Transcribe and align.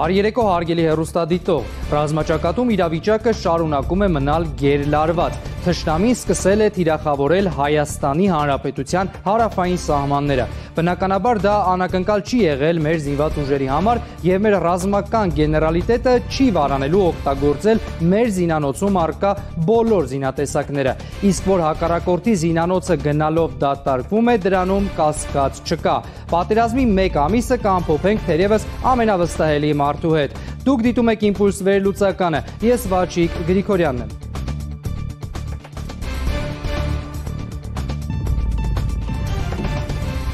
Բարի 0.00 0.14
երեկո 0.16 0.44
հարգելի 0.46 0.84
հերոստադիտող։ 0.86 1.64
Ռազմաճակատում 1.92 2.70
իրավիճակը 2.72 3.32
շարունակում 3.36 4.04
է 4.06 4.08
մնալ 4.14 4.46
գերլարված։ 4.62 5.34
Թշնամին 5.66 6.14
սկսել 6.16 6.64
է 6.64 6.68
թիրախավորել 6.78 7.50
Հայաստանի 7.58 8.28
Հանրապետության 8.32 9.10
հարավային 9.26 9.80
սահմանները։ 9.84 10.46
Բնականաբար 10.80 11.38
դա 11.44 11.54
անակնկալ 11.74 12.22
չի 12.24 12.38
եղել 12.40 12.78
մեր 12.80 13.00
զինված 13.04 13.34
ուժերի 13.42 13.66
համար 13.68 13.98
եւ 14.24 14.38
մեր 14.46 14.54
ռազմական 14.64 15.32
գեներալիտետը 15.36 16.14
չի 16.32 16.46
վարանելու 16.56 17.02
օգտագործել 17.08 17.82
մեր 18.12 18.30
զինանոցում 18.36 18.96
արկա 19.00 19.32
բոլոր 19.68 20.08
զինատեսակները։ 20.14 20.94
Իսկ 21.30 21.50
որ 21.50 21.64
հակառակորդի 21.66 22.36
զինանոցը 22.44 22.96
գնալով 23.04 23.60
դատարկվում 23.66 24.32
է, 24.32 24.38
դրանում 24.46 24.88
կասկած 24.96 25.62
չկա։ 25.68 25.98
Պատերազմի 26.32 26.88
1 26.96 27.20
ամիսը 27.26 27.60
կամփոփենք 27.66 28.26
թերևս 28.30 28.66
ամենավստահելի 28.94 29.76
մարդու 29.84 30.16
հետ։ 30.16 30.40
Դուք 30.64 30.88
դիտում 30.88 31.14
եք 31.16 31.28
Իմպուլս 31.34 31.62
վերլուծականը։ 31.68 32.44
Ես 32.70 32.90
Վաչիկ 32.94 33.40
Գրիգորյանն 33.50 34.04
եմ։ 34.08 34.29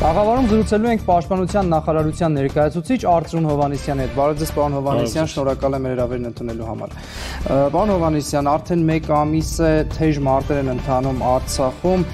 Աղավարում 0.07 0.45
զրուցելու 0.47 0.91
ենք 0.93 1.01
Պաշտպանության 1.03 1.71
նախարարության 1.73 2.37
ներկայացուցիչ 2.39 2.99
Արծրուն 3.11 3.47
Հովանեսյանի 3.51 4.05
հետ։ 4.05 4.13
Բարև 4.15 4.37
ձեզ, 4.39 4.53
պարոն 4.55 4.77
Հովանեսյան, 4.77 5.31
շնորհակալ 5.33 5.77
եմ 5.79 5.89
հրավերն 5.91 6.29
ընդունելու 6.31 6.69
համար։ 6.69 6.95
Պարոն 7.75 7.93
Հովանեսյան, 7.97 8.51
արդեն 8.53 8.85
1 8.95 9.11
ամիս 9.17 9.51
է 9.67 9.73
թեժ 9.97 10.21
մարտեր 10.29 10.61
են 10.63 10.71
ընթանում 10.77 11.25
Արցախում 11.33 12.07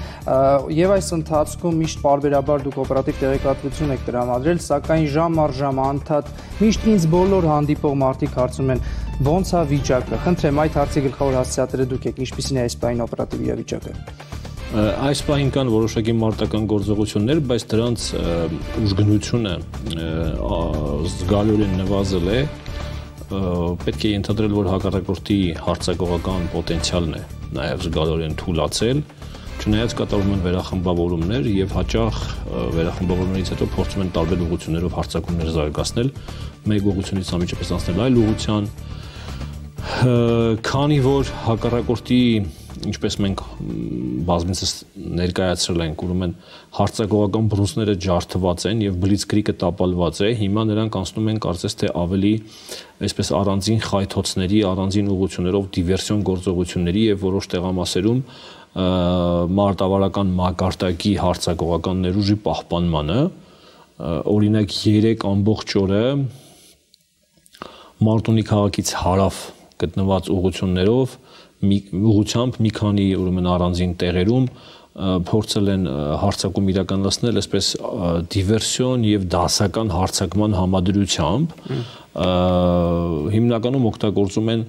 եւ 0.73 0.93
այս 0.97 1.09
ընթացքում 1.19 1.79
միշտ 1.83 2.03
բարբերաբար 2.07 2.61
դուք 2.65 2.77
օպերատիվ 2.83 3.17
տեղեկատվություն 3.21 3.93
եք 3.93 4.05
տրամադրել, 4.09 4.61
սակայն 4.63 5.07
ժամ 5.13 5.41
առ 5.43 5.55
ժամ 5.59 5.81
անդադ 5.83 6.29
միշտ 6.63 6.87
ինձ 6.93 7.09
բոլոր 7.13 7.49
հանդիպող 7.53 7.97
մարդիկ 8.07 8.37
հարցում 8.39 8.71
են 8.73 8.85
ո՞նց 9.33 9.51
է 9.53 9.65
վիճակը։ 9.73 10.21
Խնդրեմ 10.23 10.63
այդ 10.63 10.79
հարցի 10.79 11.03
գլխավոր 11.09 11.37
հասցեատերը 11.43 11.89
դուք 11.91 12.07
եք, 12.13 12.23
ինչպիսին 12.23 12.63
է 12.63 12.63
այս 12.63 12.79
պահին 12.81 13.03
օպերատիվ 13.03 13.45
իրավիճակը։ 13.49 14.32
Այս 14.73 15.19
պահին 15.27 15.49
կան 15.53 15.69
որոշակի 15.69 16.13
մարտական 16.17 16.63
գործողություններ, 16.71 17.41
բայց 17.49 17.65
դրանց 17.73 18.05
ուժգնությունը 18.81 19.51
զգալիորեն 21.13 21.75
նվազել 21.83 22.31
է։ 22.33 22.39
Պետք 23.83 24.07
է 24.09 24.13
ենթադրել, 24.13 24.55
որ 24.57 24.71
հակառակորդի 24.73 25.37
հարցակողական 25.67 26.49
պոտենցիալն 26.55 27.13
է 27.19 27.21
նաև 27.59 27.85
զգալիորեն 27.85 28.35
թուլացել 28.41 29.03
Չնայած 29.63 29.93
կատարվում 29.95 30.31
են 30.33 30.41
վերախմբավորումներ 30.43 31.45
եւ 31.47 31.73
հաճախ 31.77 32.17
վերախմբավորումներից 32.73 33.51
հետո 33.53 33.67
փորձում 33.75 34.01
են 34.03 34.09
տարբեր 34.17 34.41
ուղղություններով 34.43 34.97
հարցակումներ 34.97 35.51
զարգացնել, 35.53 36.09
մեկ 36.73 36.89
ուղղությունից 36.93 37.31
ամիջապես 37.37 37.71
անցնել 37.77 38.01
այլ 38.03 38.19
ուղղության, 38.23 38.67
քանի 40.67 40.99
որ 41.05 41.31
հակառակորդի 41.45 42.19
ինչպես 42.89 43.15
մենք 43.23 43.41
բազմիցս 44.27 44.71
ներկայացրել 45.19 45.83
ենք, 45.83 46.03
ուրեմն 46.05 46.33
հարցակողական 46.77 47.47
բրուսները 47.53 47.95
ջարդված 48.05 48.65
են 48.69 48.83
եւ 48.83 48.97
բլիցկրիկը 49.03 49.55
տապալված 49.63 50.21
է, 50.23 50.31
հիմա 50.41 50.65
նրանք 50.71 50.97
անցնում 51.01 51.29
են 51.33 51.39
կարծես 51.45 51.77
թե 51.83 51.91
ավելի 52.03 52.33
այսպես 53.07 53.31
առանձին 53.39 53.81
խայթոցների, 53.87 54.59
առանձին 54.73 55.11
ուղություններով 55.13 55.69
դիվերսիոն 55.77 56.21
գործողությունների 56.33 57.03
եւ 57.13 57.25
որոշ 57.27 57.49
տեղամասերում 57.53 58.21
մարտավարական 58.73 60.29
մակարդակի 60.39 61.11
հարցակողական 61.23 61.99
ներուժի 62.07 62.37
պահպանմանը 62.47 63.19
օրինակ 64.33 64.73
3 64.73 65.27
ամբողջ 65.29 65.75
օրը 65.83 66.05
Մարտունի 68.03 68.43
քաղաքից 68.49 68.89
հարավ 68.99 69.35
գտնված 69.83 70.29
ուղություններով 70.33 71.13
մի 71.63 71.77
ուղությամբ 72.13 72.59
մի 72.63 72.71
քանի 72.77 73.05
ուրեմն 73.19 73.49
առանձին 73.53 73.93
տեղերում 74.03 74.47
փորձել 75.29 75.69
են 75.73 75.85
հարցակում 76.21 76.67
իրականացնել 76.73 77.39
այսպես 77.41 77.69
դիվերսիոն 78.33 79.05
եւ 79.09 79.23
դասական 79.33 79.93
հարցակման 79.93 80.57
համադրությամբ 80.59 81.55
հիմնականում 83.33 83.87
օգտագործում 83.89 84.51
են 84.53 84.67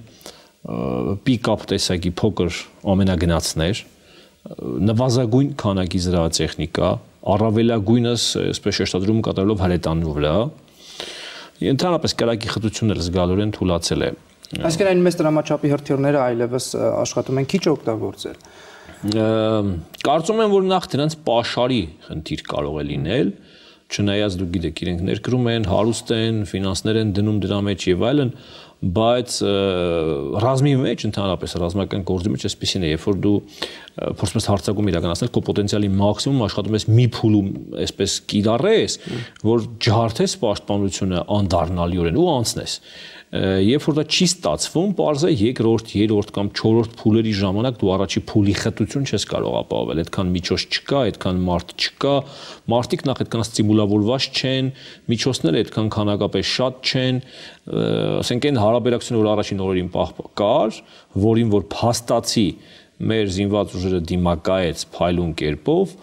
պիկապ 1.29 1.67
տեսակի 1.75 2.11
փոքր 2.21 2.63
ամենագնացներ 2.95 3.83
նվազագույն 4.45 5.53
քանակի 5.57 5.99
զրահատեխնիկա, 6.05 6.89
առավելագույնս, 7.33 8.25
այսպես 8.51 8.77
շեշտադրում 8.79 9.21
կատարելով 9.25 9.63
հրետանու 9.65 10.13
վրա, 10.17 10.33
ընդհանրապես 11.73 12.15
կրակի 12.21 12.51
խտությունն 12.53 12.95
էլ 12.95 13.01
զգալորեն 13.05 13.53
թուլացել 13.55 14.05
է։ 14.05 14.09
Այսինքն 14.53 14.91
այն 14.91 15.03
մեծ 15.05 15.17
դրամաչափի 15.21 15.71
հրթիռները 15.73 16.19
այլևս 16.25 16.67
աշխատում 17.01 17.41
են 17.41 17.47
քիչ 17.53 17.63
օգտագործել։ 17.71 18.37
Կարծում 20.05 20.41
եմ, 20.45 20.53
որ 20.55 20.67
նախ 20.69 20.87
դրանց 20.95 21.15
pašարի 21.25 21.81
խնդիր 22.05 22.43
կարող 22.51 22.77
է 22.81 22.85
լինել, 22.89 23.31
չնայած 23.85 24.37
դուք 24.39 24.53
գիտեք, 24.55 24.79
իրենք 24.85 25.01
ներկրում 25.09 25.49
են, 25.51 25.67
հարուստ 25.69 26.13
են, 26.15 26.37
ֆինանսներ 26.49 27.01
են 27.01 27.11
դնում 27.15 27.41
դրա 27.43 27.59
մեջ 27.69 27.85
եւ 27.91 28.05
այլն, 28.09 28.31
բայց 28.95 29.35
ռազմի 30.43 30.73
մեջ 30.81 31.03
ընդհանրապես 31.07 31.53
ռազմական 31.61 32.03
գործի 32.05 32.31
մեջ 32.33 32.45
այսպեսին 32.49 32.85
է, 32.85 32.89
երբ 32.91 33.05
որ 33.05 33.19
դու 33.23 33.35
փորձում 34.19 34.41
ես 34.41 34.47
հարցակում 34.51 34.89
իրականացնել, 34.91 35.31
քո 35.35 35.43
պոտենցիալի 35.47 35.89
մաքսիմում 36.01 36.43
աշխատում 36.45 36.77
ես 36.77 36.87
մի 36.91 37.05
փուլում 37.15 37.49
այսպես 37.85 38.17
կիրառես, 38.33 38.97
որ 39.47 39.65
ջարդես 39.85 40.37
պաշտպանությունը 40.43 41.23
անդառնալիորեն 41.39 42.19
ու 42.19 42.27
անցնես 42.35 42.77
երբ 43.33 43.83
որ 43.89 43.95
դա 43.97 44.03
չի 44.05 44.25
ստացվում, 44.29 44.91
parz 44.95 45.23
է 45.25 45.31
երկրորդ, 45.33 45.89
երրորդ 45.97 46.29
կամ 46.35 46.49
չորրորդ 46.55 46.93
փուլերի 46.99 47.33
ժամանակ 47.39 47.79
դու 47.81 47.89
առաջի 47.95 48.21
փուլի 48.29 48.53
խտություն 48.61 49.07
չես 49.09 49.25
կարող 49.31 49.57
ապահովել, 49.59 50.01
այդքան 50.05 50.29
միջոց 50.35 50.65
չկա, 50.75 51.01
այդքան 51.09 51.41
մարդ 51.49 51.73
չկա, 51.75 52.13
մարդիկ 52.75 53.05
նախ 53.09 53.21
այդքան 53.25 53.45
ստիմուլավորված 53.45 54.29
չեն, 54.39 54.71
միջոցները 55.11 55.63
այդքան 55.65 55.91
քանակապես 55.95 56.53
շատ 56.55 56.91
չեն, 56.93 57.21
ասենք 58.21 58.49
այն 58.49 58.61
հարաբերակցությունը, 58.61 59.21
որ 59.25 59.31
առաջին 59.35 59.65
օրերին 59.65 59.91
կար, 60.45 60.81
որին 61.25 61.53
որ 61.55 61.69
փաստացի 61.75 62.49
մեր 62.95 63.31
զինված 63.35 63.73
ուժերը 63.75 64.03
դիմակայեց 64.07 64.85
փայլուն 64.95 65.33
կերպով, 65.41 65.95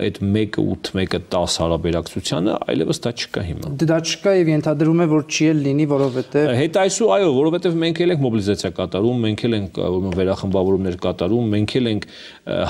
այդ 0.00 0.20
1-ը 0.24 0.64
8, 0.64 0.92
1-ը 1.00 1.20
10 1.34 1.56
հարաբերակցությանը, 1.60 2.56
այլևս 2.72 3.00
դա 3.04 3.12
չկա 3.20 3.44
հիմա։ 3.50 3.72
Դա 3.80 3.98
չկա 4.00 4.34
եւ 4.40 4.50
ենթադրում 4.50 5.00
է, 5.00 5.06
որ 5.10 5.24
չի 5.30 5.48
էլ 5.50 5.62
լինի, 5.66 5.86
որովհետեւ 5.90 6.52
Հետ 6.60 6.78
այսու, 6.80 7.08
այո, 7.16 7.30
որովհետեւ 7.36 7.78
մենք 7.80 8.00
էլ 8.00 8.14
ենք 8.14 8.22
մոբիլիզացիա 8.24 8.70
կատարում, 8.80 9.24
մենք 9.26 9.44
էլ 9.46 9.56
ենք 9.60 9.80
վերախմբավորումներ 10.20 10.98
կատարում, 11.04 11.50
մենք 11.54 11.74
էլ 11.80 11.90
ենք 11.90 12.06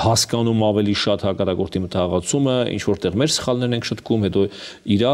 հասկանում 0.01 0.63
ավելի 0.71 0.95
շատ 1.01 1.25
հակառակորդի 1.27 1.81
մտահղացումը, 1.85 2.55
ինչ 2.75 2.83
որտեղ 2.91 3.17
մեր 3.21 3.31
սխալներն 3.35 3.77
ենք 3.77 3.87
շտկում, 3.91 4.25
հետո 4.27 4.43
իր 4.95 5.05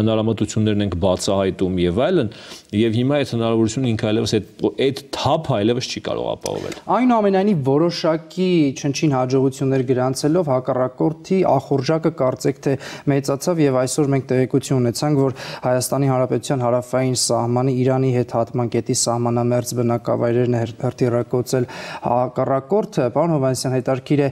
հնարամտություններն 0.00 0.84
ենք 0.86 0.96
բացահայտում 1.04 1.80
եւ 1.80 2.00
այլն, 2.06 2.32
եւ 2.80 2.98
հիմա 3.00 3.20
այդ 3.20 3.32
հնարավորությունը 3.34 3.90
ինքը 3.90 4.08
այլևս 4.10 4.34
այդ 4.38 4.64
այդ 4.86 5.00
թափը 5.16 5.54
այլևս 5.60 5.88
չի 5.90 6.02
կարող 6.06 6.28
ապահովել։ 6.30 6.76
Այնուամենայնիվ 6.96 7.62
որոշակի 7.70 8.50
չնչին 8.80 9.14
հաջողություններ 9.16 9.84
գրանցելով 9.90 10.50
հակառակորդի 10.50 11.38
ախորժակը 11.56 12.12
կարծեք 12.20 12.60
թե 12.64 12.74
մեծացավ 13.10 13.62
եւ 13.64 13.78
այսօր 13.80 14.10
մենք 14.14 14.26
տեղեկություն 14.30 14.80
ունեցանք, 14.80 15.20
որ 15.20 15.36
Հայաստանի 15.64 16.10
Հանրապետության 16.10 16.64
հարավային 16.64 17.16
սահմանի 17.20 17.74
Իրանի 17.80 18.10
հետ 18.16 18.34
հատման 18.36 18.70
կետի 18.74 18.96
սահմանամերձ 19.00 19.72
բնակավայրերն 19.80 20.58
հրթիռակոծել 20.60 21.66
հակառակորդը, 22.10 23.08
պարոն 23.16 23.34
Հովանեսյան 23.36 23.76
հետարքիր 23.80 24.20
է 24.20 24.28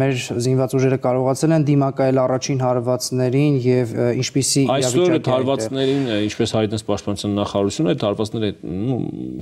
մեր 0.00 0.16
զինված 0.46 0.76
ուժերը 0.76 0.98
կարողացել 1.06 1.56
են 1.56 1.66
դիմակայել 1.70 2.20
առաջին 2.26 2.62
հարվածներին 2.66 3.58
եւ 3.66 3.94
ինչպիսի 4.22 4.64
իրավիճակ 4.66 4.96
է։ 4.96 5.16
Այսօր 5.16 5.30
հարվածներին, 5.36 6.08
ինչպես 6.26 6.56
հայտնեց 6.56 6.86
պաշտպանության 6.90 7.36
նախարարությունը, 7.40 7.94
այդ 7.96 8.06
հարվածները 8.06 8.50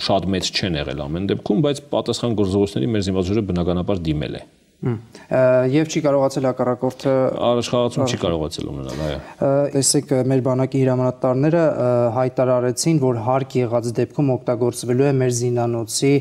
շատ 0.08 0.28
մեծ 0.34 0.52
չեն 0.54 0.80
եղել 0.82 1.04
ամեն 1.04 1.30
դեպքում, 1.34 1.64
բայց 1.68 1.82
պատասխան 1.94 2.36
գործողությունների 2.42 2.92
մեր 2.94 3.08
զինված 3.08 3.32
ուժերը 3.34 3.48
բնականաբար 3.54 4.04
դիմել 4.10 4.38
է 4.40 4.44
եւ 4.84 5.88
չի 5.88 6.00
կարողացել 6.04 6.46
հակառակորդը 6.48 7.12
առաջխաղացում 7.48 8.10
չի 8.10 8.18
կարողացել 8.24 8.68
ունենալ, 8.72 9.00
այո։ 9.04 9.52
Տեսեք, 9.74 10.12
մեր 10.30 10.42
բանակի 10.48 10.82
հրամանատարները 10.84 11.62
հայտարարեցին, 12.18 13.00
որ 13.04 13.20
հարկ 13.28 13.56
եղած 13.60 13.90
դեպքում 14.00 14.32
օգտագործվելու 14.34 15.08
է 15.08 15.14
մեր 15.22 15.34
զինանոցի 15.40 16.12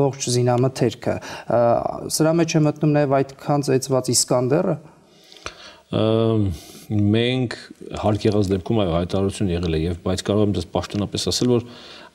ողջ 0.00 0.30
զինամթերքը։ 0.36 1.16
Սրա 2.16 2.34
մեջ 2.40 2.56
է 2.56 2.64
մտնում 2.70 2.96
նաեւ 2.96 3.16
այդքան 3.20 3.66
ծեծված 3.70 4.12
Իսկանդերը։ 4.16 4.76
մենք 6.90 7.54
հարկ 8.02 8.24
եղած 8.26 8.48
դեպքում 8.50 8.78
այո 8.82 8.92
հայտարարություն 8.96 9.50
եղել 9.52 9.76
է 9.76 9.80
եւ 9.80 9.98
բայց 10.06 10.22
կարող 10.26 10.46
եմ 10.46 10.54
դες 10.56 10.66
պաշտոնապես 10.74 11.26
ասել 11.30 11.50
որ 11.50 11.66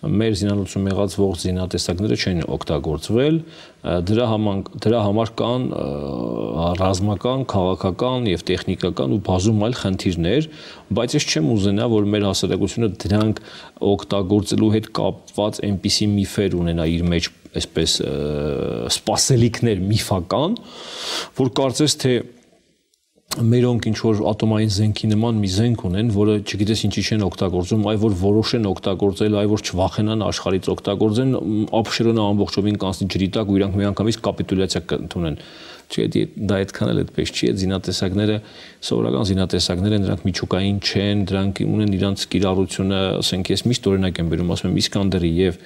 մեր 0.10 0.36
զինալուծում 0.40 0.90
եղած 0.92 1.16
ողջ 1.22 1.44
զինատեսակները 1.46 2.18
չեն 2.22 2.42
օգտագործվել 2.56 3.40
դրա 3.86 4.28
համար 4.32 4.62
դրա 4.82 5.02
համար 5.06 5.32
կան 5.40 5.66
ռազմական, 6.80 7.46
քաղաքական 7.52 8.30
եւ 8.32 8.44
տեխնիկական 8.50 9.16
ու 9.16 9.20
բազում 9.28 9.66
այլ 9.68 9.76
խնդիրներ, 9.82 10.48
բայց 10.98 11.18
ես 11.20 11.28
չեմ 11.30 11.50
ուզենա, 11.56 11.90
որ 11.94 12.08
մեր 12.16 12.26
հասարակությունը 12.30 12.90
դրանք 13.06 13.42
օգտագործելու 13.92 14.72
հետ 14.76 14.90
կապված 15.00 15.62
այնպիսի 15.70 16.08
միֆեր 16.16 16.58
ունենա 16.62 16.88
իր 16.96 17.06
մեջ, 17.14 17.30
այսպես 17.62 17.98
սпасելիքներ 18.96 19.86
միֆական, 19.86 20.58
որ 21.38 21.54
կարծես 21.62 22.00
թե 22.02 22.16
մերոնք 23.36 23.88
ինչ 23.90 23.98
որ 24.00 24.20
ատոմային 24.30 24.70
զենքի 24.72 25.08
նման 25.12 25.40
մի 25.44 25.50
զենք 25.52 25.82
ունեն, 25.90 26.10
որը 26.16 26.36
չգիտես 26.46 26.84
ինչի 26.88 27.02
չեն 27.04 27.24
օգտագործում, 27.26 27.82
այ 27.92 27.98
որ 28.00 28.14
որոշ 28.22 28.52
են 28.56 28.68
օգտագործել, 28.70 29.36
այ 29.42 29.50
որ 29.52 29.64
չվախենան 29.66 30.24
աշխարից 30.30 30.70
օգտագործեն, 30.72 31.34
ապշերոնը 31.80 32.26
ամբողջովին 32.32 32.80
կանցնի 32.86 33.08
ջրի 33.16 33.28
տակ 33.36 33.52
ու 33.52 33.58
իրանք 33.60 33.76
միանգամից 33.82 34.20
կապիտուլյացիա 34.26 34.82
կընդունեն։ 34.96 35.40
Չէ, 35.86 36.06
դա 36.50 36.56
այդքան 36.64 36.92
էլ 36.96 37.02
այդպես 37.04 37.34
չի, 37.36 37.50
այդ 37.52 37.60
զինատեսակները 37.62 38.38
սովորական 38.88 39.28
զինատեսակներ 39.30 39.96
են, 39.96 40.06
դրանք 40.06 40.24
միջուկային 40.26 40.80
չեն, 40.82 41.26
դրանք 41.30 41.62
ունեն 41.66 41.96
իրանց 42.00 42.26
կիրառությունը, 42.34 43.02
ասենք 43.22 43.52
ես 43.54 43.66
միշտ 43.70 43.90
օրինակ 43.92 44.22
եմ 44.24 44.32
բերում, 44.34 44.54
ասում 44.56 44.72
եմ 44.72 44.80
Իսկանդերի 44.82 45.34
եւ 45.46 45.60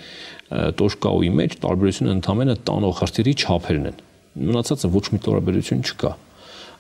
Տոշկաուի 0.50 1.30
մեջ 1.40 1.60
տարբերությունը 1.64 2.16
ընդհանրապես 2.20 2.64
տանող 2.68 2.98
խրտերի 3.00 3.36
չափերն 3.40 3.92
են։ 3.94 4.02
Մնացածը 4.50 4.92
ոչ 5.00 5.06
մի 5.14 5.22
տարբերություն 5.30 5.86
չկա 5.88 6.18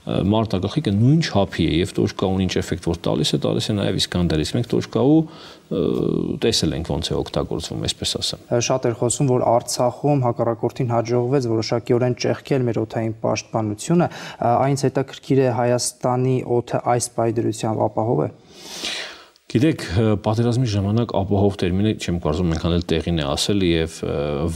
մարտագլխիկը 0.07 0.92
նույն 0.96 1.19
չափի 1.28 1.66
է 1.69 1.74
եւ 1.80 1.92
տոշկաուն 1.98 2.44
ինչ 2.46 2.54
էֆեկտ 2.62 2.88
որ 2.90 3.00
տալիս 3.07 3.31
է, 3.36 3.40
տալիս 3.44 3.68
է 3.69 3.75
նաեւ 3.80 4.00
Իսկանդերից։ 4.00 4.51
Մենք 4.56 4.69
տոշկաու 4.72 5.19
տեսել 6.46 6.75
ենք 6.80 6.90
ոնց 6.90 7.10
է 7.10 7.18
օգտագործվում, 7.19 7.84
այսպես 7.90 8.13
ասեմ։ 8.19 8.48
Շատ 8.69 8.88
էր 8.90 8.96
խոսում, 9.04 9.30
որ 9.30 9.46
Արցախում 9.50 10.24
հակառակորդին 10.25 10.94
հաջողվեց 10.96 11.50
որոշակիորեն 11.51 12.18
ճեղքել 12.25 12.66
մեր 12.69 12.81
օթային 12.86 13.13
պաշտպանությունը, 13.28 14.10
այնց 14.50 14.86
հետաքրքիր 14.90 15.44
է 15.46 15.51
Հայաստանի 15.60 16.36
օթը 16.57 16.84
այս 16.96 17.12
պայդրությամբ 17.19 17.86
ապահով 17.90 18.25
է։ 18.25 18.31
Գիտեք, 19.50 19.84
պատերազմի 20.22 20.68
ժամանակ 20.69 21.13
ապահով 21.18 21.56
տերմինը 21.57 21.92
չեմ 21.98 22.18
կարծում 22.22 22.51
այնքան 22.54 22.74
էլ 22.75 22.84
տեղին 22.92 23.18
է 23.18 23.24
ասել 23.31 23.63
եւ 23.66 23.96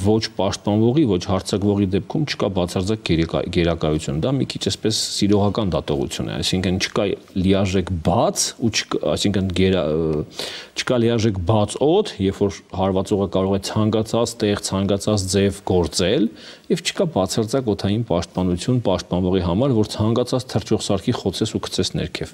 ոչ 0.03 0.19
պաշտպանվողի, 0.37 1.05
ոչ 1.09 1.19
հարցակվողի 1.31 1.87
դեպքում 1.95 2.27
չկա 2.29 2.49
բացարձակ 2.59 3.09
գերակայություն։ 3.57 4.19
Դա 4.21 4.33
մի 4.37 4.47
քիչ 4.53 4.61
էսպես 4.69 4.99
սիրողական 5.15 5.73
դատողություն 5.73 6.29
է, 6.29 6.37
այսինքն 6.43 6.77
չկա 6.85 7.07
լիարժեք 7.41 7.89
բաց 8.05 8.45
ու 8.61 8.71
այսինքն 9.17 9.49
գերա 9.57 9.83
չկա 10.77 11.01
լիարժեք 11.01 11.41
բաց 11.49 11.77
օդ, 11.89 12.13
երբ 12.29 12.43
որ 12.43 12.61
հարվածողը 12.77 13.27
կարող 13.33 13.57
է 13.57 13.61
ցանկացած 13.73 14.37
տեղ, 14.45 14.61
ցանկացած 14.69 15.25
ձև 15.33 15.59
գործել 15.73 16.29
եւ 16.73 16.81
չկա 16.83 17.05
բացարձակ 17.13 17.69
օթային 17.73 18.03
պաշտպանություն 18.09 18.79
պաշտպանվողի 18.83 19.41
համար, 19.47 19.73
որ 19.77 19.89
ցանկացած 19.93 20.45
թրջող 20.53 20.81
սարքի 20.83 21.13
խոցես 21.19 21.53
ու 21.53 21.61
գցես 21.63 21.91
ներքև։ 21.93 22.33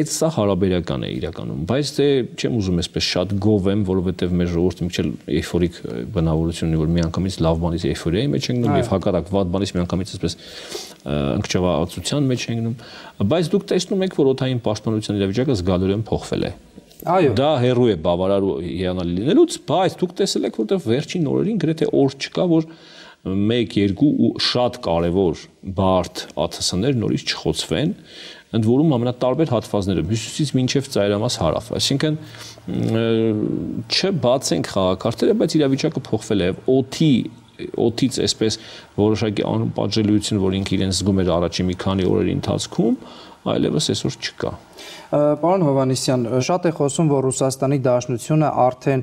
Այդ 0.00 0.10
սա 0.14 0.28
հարաբերական 0.36 1.04
է 1.06 1.10
իրականում, 1.18 1.64
բայց 1.70 1.92
դե 1.98 2.06
չեմ 2.40 2.58
ուզում 2.60 2.80
այսպես 2.80 3.08
շատ 3.10 3.34
գովեմ, 3.44 3.84
որովհետեւ 3.90 4.34
մեր 4.40 4.50
ժողովուրդը 4.54 4.86
մի 4.86 4.94
քիչ 4.94 5.06
էйֆորիկ 5.40 5.80
բնավորություն 6.14 6.70
ունի, 6.70 6.80
որ 6.80 6.92
միանգամից 7.00 7.38
լավ 7.46 7.60
բանից 7.64 7.86
էйֆորիայի 7.90 8.30
մեջ 8.30 8.48
են 8.50 8.60
գնում 8.60 8.80
եւ 8.80 8.90
հակառակ 8.94 9.32
վատ 9.34 9.52
բանից 9.56 9.74
միանգամից 9.80 10.14
այսպես 10.14 10.36
ընկճավացության 11.40 12.30
մեջ 12.30 12.46
են 12.50 12.60
գնում, 12.60 12.76
բայց 13.30 13.50
դուք 13.50 13.66
տեսնում 13.70 14.04
եք, 14.06 14.18
որ 14.20 14.30
օթային 14.30 14.60
պաշտպանության 14.66 15.20
իրավիճակը 15.20 15.56
զգալիորեն 15.60 16.04
փոխվել 16.10 16.46
է։ 16.50 16.52
Այո։ 17.00 17.32
Դա 17.32 17.50
հերո 17.62 17.84
է 17.88 17.96
բավարար 18.04 18.44
ու 18.44 18.54
հիանալի 18.60 19.14
լինելուց, 19.16 19.54
բայց 19.70 19.94
դուք 20.00 20.10
տեսել 20.20 20.48
եք, 20.50 20.58
որտեղ 20.60 20.80
վերջին 20.84 21.28
օրերին 21.30 21.60
գրեթե 21.62 21.86
օր 21.96 22.16
չկա, 22.20 22.44
որ 22.50 22.66
1-2 23.24 24.00
ու 24.00 24.30
շատ 24.40 24.78
կարևոր 24.86 25.40
բարդ 25.76 26.22
ԱԹՍ-ներ 26.40 26.94
նորից 27.00 27.24
չխոցվեն, 27.28 27.90
ընդ 28.56 28.64
որում 28.66 28.94
ամենատարբեր 28.96 29.52
հատվածները 29.54 30.04
հյուսիսից 30.08 30.52
մինչև 30.56 30.88
ծայրամաս 30.94 31.34
հարավ, 31.42 31.68
այսինքն 31.80 32.16
չբացենք 33.90 34.70
խաղակարգերը, 34.72 35.36
բայց 35.42 35.56
իրավիճակը 35.60 36.02
փոխվել 36.08 36.40
է 36.40 36.50
օթի 36.80 37.12
օթից 37.60 38.18
այսպես 38.24 38.56
որոշակի 38.96 39.44
անպատժելիություն, 39.50 40.40
որ 40.40 40.56
ինքը 40.60 40.74
իրեն 40.78 40.94
զգում 40.96 41.20
էր 41.20 41.32
առաջի 41.36 41.66
մի 41.68 41.76
քանի 41.84 42.06
օրերի 42.08 42.34
ընթացքում, 42.40 42.94
այլևս 43.52 43.90
այսօր 43.94 44.16
չկա։ 44.20 44.52
Պարոն 45.10 45.64
Հովանիսյան, 45.66 46.24
շատ 46.46 46.66
է 46.68 46.72
խոսում, 46.78 47.08
որ 47.10 47.24
Ռուսաստանի 47.26 47.78
Դաշնությունը 47.82 48.50
արդեն 48.64 49.00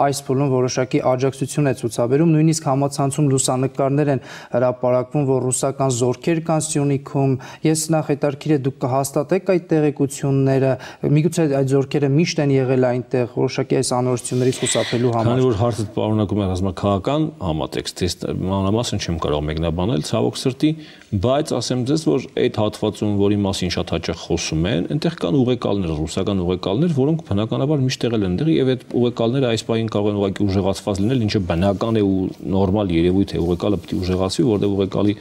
այս 0.00 0.20
փուլում 0.24 0.52
որոշակի 0.54 1.00
աջակցություն 1.10 1.70
է 1.70 1.74
ցուցաբերում, 1.80 2.30
նույնիսկ 2.36 2.68
համացանցում 2.70 3.28
լուսանկարներ 3.34 4.12
են 4.14 4.22
հրապարակվում, 4.54 5.26
որ 5.28 5.44
ռուսական 5.50 5.92
զորքեր 6.00 6.40
կան 6.48 6.64
Սյունիքում։ 6.70 7.34
Ես 7.68 7.84
նախ 7.92 8.10
հետարքիր 8.14 8.54
է 8.56 8.58
դուք 8.64 8.78
կհաստատեք 8.80 9.52
այդ 9.54 9.68
տեղեկությունները, 9.70 10.72
միգուցե 11.20 11.46
այդ 11.60 11.70
զորքերը 11.74 12.10
միշտ 12.16 12.40
են 12.40 12.54
եղել 12.56 12.88
այնտեղ 12.90 13.36
որոշակի 13.36 13.78
այս 13.80 13.92
անորություններից 14.00 14.60
խուսափելու 14.60 15.12
համար։ 15.20 15.30
Քանի 15.30 15.46
որ 15.50 15.60
հարցը 15.60 15.86
պարունակում 16.00 16.40
է 16.40 16.48
ռազմաքաղաքական 16.50 17.28
համատեքստ, 17.50 18.26
մանրամասն 18.50 19.04
չեմ 19.04 19.20
կարող 19.20 19.44
մեկնաբանել 19.50 20.04
ցավոք 20.10 20.40
սրտի, 20.40 20.70
բայց 21.10 21.54
ասեմ 21.60 21.84
ձեզ, 21.90 22.02
որ 22.10 22.26
այդ 22.40 22.60
հատվածում, 22.60 23.14
որի 23.20 23.38
մասին 23.50 23.72
շատ 23.74 23.94
հաճախ 23.96 24.24
խոսում 24.30 24.66
են, 24.80 24.88
այնտեղ 24.94 25.16
կան 25.20 25.38
ուղեկալներ, 25.40 25.92
ռուսական 26.00 26.42
ուղեկալներ, 26.44 26.94
որոնք 26.98 27.24
բնականաբար 27.30 27.82
միշտ 27.86 28.06
եղել 28.08 28.26
են 28.28 28.36
դեղի 28.40 28.54
եւ 28.56 28.70
այդ 28.74 28.84
ուղեկալները 29.00 29.50
այս 29.50 29.64
պահին 29.70 29.90
կարող 29.94 30.10
են 30.10 30.20
ուղղակի 30.20 30.46
ուժեղացված 30.50 31.02
լինել, 31.04 31.24
ինչը 31.30 31.42
բնական 31.50 32.00
է 32.00 32.04
ու 32.10 32.20
նորմալ 32.56 32.94
երևույթ 33.00 33.34
է, 33.36 33.42
ուղեկալը 33.44 33.80
պետք 33.80 33.94
է 33.94 34.00
ուժեղացվի, 34.00 34.46
որտեղ 34.50 34.78
ուղեկալի 34.80 35.16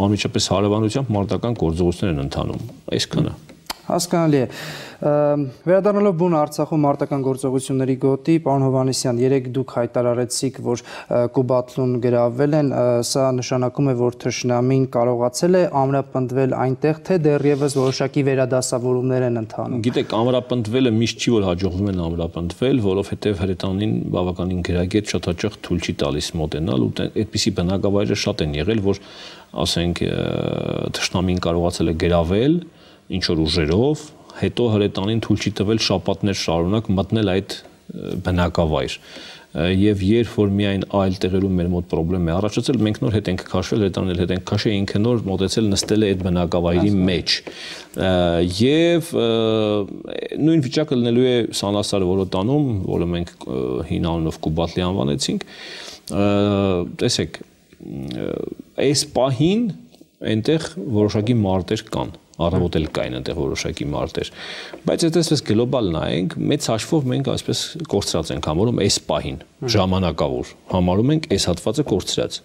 անմիջապես 0.00 0.50
հարևանությամբ 0.54 1.14
մարտական 1.16 1.56
գործողություններ 1.64 2.14
են 2.16 2.24
ընթանում։ 2.28 2.68
Այսքանը։ 3.00 3.34
Հասկանալի 3.90 4.40
է։ 4.40 4.46
Վերադառնալով 5.00 6.16
բուն 6.20 6.34
Արցախում 6.36 6.82
մարտական 6.84 7.22
գործողությունների 7.24 7.94
գոտի, 8.02 8.34
պարոն 8.44 8.64
Հովանեսյան, 8.66 9.20
երեք 9.24 9.46
դուք 9.56 9.70
հայտարարեցիք, 9.78 10.58
որ 10.66 10.82
Կուբատլուն 11.36 11.94
գրավել 12.04 12.56
են, 12.60 12.68
սա 13.08 13.24
նշանակում 13.38 13.88
է, 13.88 13.94
որ 14.00 14.18
Թշնամին 14.24 14.84
կարողացել 14.96 15.56
է 15.56 15.62
ամրապնդվել 15.80 16.56
այնտեղ, 16.60 17.00
թե 17.08 17.18
դեռևս 17.24 17.76
որոշակի 17.80 18.24
վերադասավորումներ 18.28 19.26
են 19.30 19.40
ընթանում։ 19.40 19.84
Գիտեք, 19.88 20.14
ամրապնդվելը 20.20 20.92
միշտ 21.00 21.24
չի 21.24 21.34
որ 21.40 21.48
հաջողվում 21.48 21.90
են 21.90 22.02
ամրապնդվել, 22.10 22.82
որովհետև 22.90 23.40
հրետանին 23.40 23.94
բավականին 24.20 24.60
գրագետ 24.68 25.14
շատ 25.14 25.30
հաճախ 25.30 25.56
թույլ 25.64 25.80
չի 25.80 25.94
տալիս 26.04 26.28
մոտենալ 26.40 26.84
ու 26.84 26.92
այդպիսի 27.08 27.54
բնակավայրեր 27.60 28.20
շատ 28.20 28.44
են 28.44 28.54
եղել, 28.60 28.84
որ 28.90 29.00
ասենք 29.64 30.04
Թշնամին 31.00 31.40
կարողացել 31.46 31.90
է 31.90 31.94
գրավել 32.04 32.54
ինչ 33.10 33.24
որ 33.30 33.42
ուժերով, 33.46 34.06
հետո 34.40 34.70
հրետանին 34.76 35.20
թույլ 35.26 35.40
չի 35.44 35.52
տվել 35.60 35.82
շապատներ 35.90 36.40
շարունակ 36.40 36.90
մտնել 37.00 37.30
այդ 37.34 37.58
բնակավայր 38.26 38.98
եւ 39.50 40.02
երբ 40.06 40.34
որ 40.38 40.50
միայն 40.54 40.84
այլ 40.94 41.16
տեղերում 41.24 41.56
մեր 41.58 41.68
մոտ 41.72 41.86
խնդրեմ 41.90 42.28
է 42.30 42.32
առաջացել, 42.36 42.76
մենք 42.86 43.00
նոր 43.02 43.16
հետ 43.16 43.30
ենք 43.32 43.40
քաշվել, 43.50 43.80
հրետանել 43.82 44.20
հետ 44.22 44.34
ենք 44.36 44.44
քաշել, 44.46 44.74
ինքը 44.78 45.00
նոր 45.02 45.24
մոտեցել 45.26 45.66
նստել 45.72 46.06
է 46.06 46.10
այդ 46.10 46.22
բնակավայրի 46.26 46.92
մեջ։ 47.08 47.34
Եվ 48.60 49.10
նույն 50.46 50.64
վիճակը 50.68 51.00
լինելու 51.00 51.26
է 51.26 51.34
Սանասար 51.60 52.06
որոտանում, 52.10 52.70
որը 52.94 53.10
մենք 53.16 53.34
հին 53.90 54.08
անունով 54.12 54.40
Կուբատլի 54.46 54.86
անվանեցինք։ 54.86 55.46
Տեսեք, 57.02 57.42
այս 58.86 59.06
պահին 59.18 59.68
այնտեղ 60.30 60.72
որոշակի 61.00 61.40
մարտեր 61.42 61.88
կան 61.90 62.18
առավոտել 62.46 62.88
կային 62.96 63.18
այնտեղ 63.20 63.40
որոշակի 63.40 63.86
մարտեր։ 63.94 64.32
Բայց 64.88 65.06
եթե 65.06 65.20
այսպես 65.20 65.44
գլոբալ 65.50 65.90
նայենք, 65.96 66.36
մեծ 66.50 66.68
հաշվով 66.70 67.08
մենք 67.10 67.30
այսպես 67.34 67.62
կորցրած 67.90 68.32
ենք 68.36 68.50
համարում 68.50 68.80
այս 68.84 68.98
պահին, 69.10 69.40
ժամանակավոր։ 69.60 70.50
Համարում 70.70 71.10
ենք 71.14 71.26
այս 71.34 71.44
հատվածը 71.50 71.84
կորցրած։ 71.90 72.36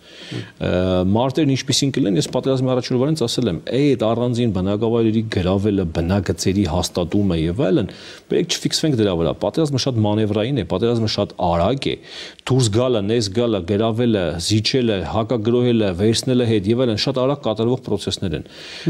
Մարտերն 1.15 1.53
ինչպեսին 1.55 1.93
կլինեն, 1.95 2.17
ես 2.19 2.27
պատերազմի 2.35 2.71
առաջին 2.75 2.95
օրվանից 2.95 3.23
ասել 3.25 3.51
եմ, 3.51 3.59
այդ 3.79 4.03
առանձին 4.09 4.53
բնակավայրերի 4.55 5.23
գրավելը, 5.35 5.85
բնակցերի 5.95 6.65
հաստատումը 6.75 7.37
եւ 7.39 7.61
այլն, 7.65 7.91
պետք 8.35 8.55
չֆիքսվենք 8.55 8.97
դրա 8.99 9.13
վրա։ 9.21 9.33
Պատերազմը 9.45 9.81
շատ 9.85 10.01
մանևրային 10.05 10.59
է, 10.59 10.65
պատերազմը 10.75 11.09
շատ 11.15 11.35
արագ 11.45 11.87
է։ 11.87 11.95
Դուրս 12.45 12.69
գալը, 12.75 13.01
նես 13.05 13.29
գալը, 13.35 13.61
գրավելը, 13.71 14.25
զիջելը, 14.45 14.97
հակագրոհելը, 15.15 15.89
վերցնելը 16.01 16.49
հետ 16.51 16.69
եւ 16.75 16.83
այլն 16.85 17.01
շատ 17.05 17.21
արագ 17.25 17.41
կատարվող 17.45 17.81
process-ներ 17.85 18.35
են։ 18.35 18.45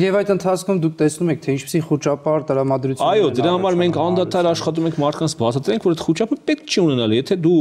Եւ 0.05 0.17
այդ 0.19 0.33
ընթացքում 0.35 0.81
դուք 0.85 0.94
տեսնում 0.99 1.31
եք, 1.33 1.39
թե 1.45 1.53
ինչպեսի 1.55 1.81
խոճապար 1.89 2.45
տրամադրություն 2.49 3.05
Այո, 3.05 3.27
դրա 3.35 3.51
համար 3.55 3.77
մենք 3.81 3.99
անդադար 4.05 4.49
աշխատում 4.51 4.89
ենք 4.89 4.99
մարդկանց 5.03 5.35
բացատրենք, 5.41 5.85
որ 5.85 5.95
այդ 5.95 6.03
խոճապը 6.05 6.37
պետք 6.49 6.73
չի 6.75 6.81
ունենալ, 6.85 7.15
եթե 7.15 7.37
դու 7.45 7.59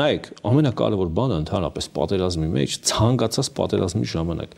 նայեք, 0.00 0.30
ամենակարևոր 0.50 1.12
բանը 1.20 1.38
ընդհանրապես 1.40 1.90
պատերազմի 2.00 2.48
մեջ 2.60 2.78
ցանկացած 2.90 3.52
պատերազմի 3.60 4.10
ժամանակ 4.14 4.56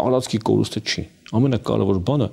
տարածքի 0.00 0.38
կորուստը 0.50 0.80
չի։ 0.90 1.02
Ամենակարևոր 1.40 1.98
բանը 2.10 2.28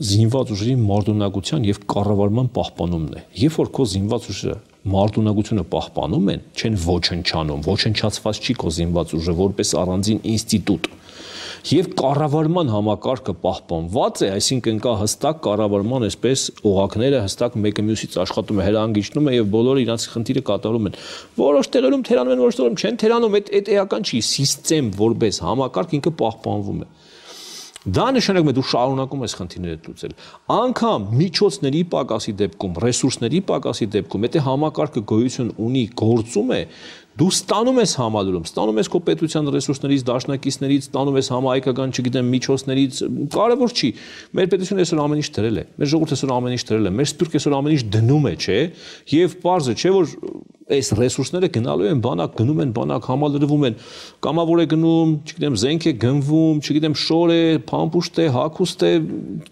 զինված 0.00 0.50
ուժերի 0.54 0.74
մարդունակության 0.80 1.64
եւ 1.68 1.80
կառավարման 1.90 2.46
պահպանումն 2.54 3.16
է։ 3.20 3.24
Երբ 3.40 3.56
որ 3.60 3.70
քո 3.76 3.86
զինված 3.90 4.28
ուժը 4.32 4.54
մարդունակությունը 4.94 5.64
պահպանում 5.74 6.30
են, 6.32 6.44
չեն 6.56 6.78
ոչնչանում, 6.86 7.64
ոչնչացված 7.66 8.40
չի 8.40 8.54
քո 8.62 8.72
զինված 8.78 9.12
ուժը 9.18 9.34
որպես 9.40 9.72
առանձին 9.80 10.22
ինստիտուտ 10.30 10.88
եւ 11.68 11.88
կառավարման 11.98 12.70
համակարգը 12.72 13.34
պահպանված 13.42 14.22
է, 14.24 14.30
այսինքն 14.36 14.78
կա 14.84 14.94
հստակ 15.00 15.42
կառավարման 15.44 16.06
այսպես 16.08 16.44
օղակները 16.70 17.20
հստակ 17.26 17.58
մեկը 17.64 17.84
մյուսից 17.90 18.16
աշխատում 18.24 18.60
է, 18.60 18.66
հրանգիչնում 18.70 19.28
է 19.28 19.34
եւ 19.36 19.50
բոլորը 19.56 19.84
իրանց 19.84 20.06
խնդիրը 20.14 20.44
կատարում 20.50 20.88
են։ 20.90 20.98
Որոշ 21.40 21.70
տեղերում 21.76 22.06
թերանում 22.08 22.34
են, 22.34 22.42
որոշ 22.46 22.60
տեղերում 22.60 22.80
չեն 22.80 23.00
թերանում, 23.04 23.36
այդ 23.40 23.52
այդ 23.60 23.70
էական 23.76 24.08
չի, 24.08 24.22
սիստեմ 24.30 24.90
որպես 25.00 25.44
համակարգ 25.50 25.96
ինքը 26.00 26.14
պահպանվում 26.24 26.80
է։ 26.80 26.90
Դա 27.80 28.06
նշանակում 28.12 28.50
է 28.50 28.52
դու 28.58 28.62
շարունակում 28.68 29.22
ես 29.24 29.34
խնդիրները 29.38 29.78
լուծել։ 29.86 30.10
Անկամ 30.52 31.04
միջոցների 31.16 31.80
պակասի 31.94 32.34
դեպքում, 32.40 32.74
ռեսուրսների 32.84 33.40
պակասի 33.48 33.88
դեպքում, 33.94 34.26
եթե 34.28 34.42
համակարգը 34.44 35.02
գոյություն 35.08 35.54
ունի, 35.64 35.84
գործում 35.96 36.52
է, 36.52 36.60
դու 37.20 37.30
ստանում 37.30 37.80
ես 37.80 37.92
համալուրում, 38.00 38.44
ստանում 38.48 38.78
ես 38.80 38.88
քո 38.90 39.00
պետության 39.08 39.50
ռեսուրսներից, 39.54 40.04
դաշնակիցներից, 40.10 40.86
ստանում 40.88 41.18
ես 41.20 41.28
համահայկական, 41.34 41.92
չգիտեմ, 42.00 42.30
միջոցներից, 42.34 43.00
կարևոր 43.36 43.74
չի։ 43.76 43.90
Մեր 44.40 44.48
պետությունը 44.54 44.86
այսօր 44.86 45.02
ամեն 45.04 45.20
ինչ 45.20 45.28
դրել 45.36 45.60
է։ 45.60 45.64
Մեր 45.80 45.90
ժողովուրդը 45.90 46.16
այսօր 46.16 46.32
ամեն 46.40 46.56
ինչ 46.56 46.64
դրել 46.70 46.88
է։ 46.90 46.94
Մեր 46.96 47.10
սպյուրքը 47.10 47.40
այսօր 47.40 47.56
ամեն 47.60 47.76
ինչ 47.76 47.84
դնում 48.00 48.30
է, 48.30 48.34
չէ՞։ 48.40 48.60
Եվ 49.10 49.36
པարզը 49.40 49.76
չէ, 49.80 49.92
որ 50.00 50.14
այս 50.70 50.90
ռեսուրսները 51.00 51.48
գնալու 51.56 51.88
են 51.90 52.02
բանակ, 52.04 52.34
գնում 52.38 52.60
են 52.62 52.72
բանակ, 52.76 53.08
համալրվում 53.10 53.64
են, 53.68 53.76
կամավոր 54.22 54.60
է 54.62 54.66
գնում, 54.70 55.14
չգիտեմ, 55.26 55.56
զենք 55.64 55.88
է 55.90 55.92
գնվում, 56.04 56.60
չգիտեմ, 56.62 56.94
շոր 57.04 57.32
է, 57.34 57.42
փամփուշտ 57.70 58.20
է, 58.22 58.26
հակուստ 58.38 58.86
է, 58.86 58.92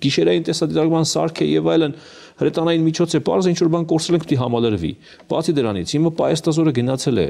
գիշերային 0.07 0.47
տեսադիտարկման 0.49 1.11
սարք 1.11 1.43
է 1.43 1.51
եւ 1.59 1.73
այլն 1.75 1.99
հրետանային 2.39 2.85
միջոց 2.89 3.15
է, 3.19 3.21
parz 3.27 3.49
ինչ 3.51 3.59
որ 3.63 3.71
բան 3.75 3.87
կորցրել 3.91 4.19
ենք 4.19 4.25
պիտի 4.25 4.39
համալրվի։ 4.43 4.93
Բացի 5.31 5.55
դրանից, 5.59 5.95
հիմա 5.99 6.13
պայեստազորը 6.19 6.75
գնացել 6.79 7.19
է, 7.19 7.27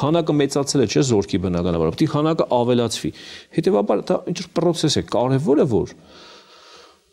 քանակը 0.00 0.36
մեծացել 0.40 0.84
է, 0.84 0.88
չէ՞ 0.90 1.04
զորքի 1.10 1.40
բնականաբար, 1.46 1.94
պիտի 1.94 2.08
քանակը 2.14 2.48
ավելացվի։ 2.60 3.12
Հետևաբար 3.56 4.04
դա 4.10 4.18
ինչ 4.30 4.38
որ 4.40 4.50
process 4.60 4.98
է, 5.00 5.04
կարևորը 5.16 5.66
որ 5.70 5.94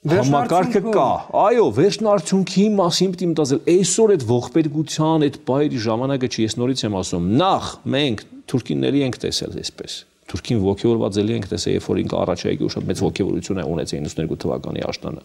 համակարգը 0.07 0.81
կա։ 0.93 1.07
Այո, 1.35 1.63
վերջնարդյունքի 1.77 2.65
մասին 2.77 3.15
պիտի 3.15 3.29
մտածել։ 3.31 3.61
Այսօր 3.73 4.13
այդ 4.13 4.25
ողբերգության, 4.29 5.25
այդ 5.27 5.39
բայրի 5.47 5.81
ժամանակը 5.87 6.29
չի, 6.31 6.45
ես 6.47 6.55
նորից 6.61 6.83
եմ 6.87 6.99
ասում, 7.01 7.31
նախ 7.41 7.71
մենք 7.97 8.23
թուրքինների 8.47 9.03
ենք 9.07 9.19
տեսել 9.25 9.57
այսպես 9.63 9.97
Թուրքին 10.27 10.57
ողջորված 10.59 11.17
էլի 11.21 11.35
ենք 11.37 11.45
տեսել, 11.53 11.73
երբ 11.77 11.85
որ 11.87 11.99
ինքը 12.01 12.17
առաջայիկի 12.19 12.69
շատ 12.73 12.87
մեծ 12.87 13.01
ողջավորություն 13.05 13.59
է 13.61 13.65
ունեցել 13.71 14.01
92 14.07 14.39
թվականի 14.43 14.81
աշտանը 14.87 15.21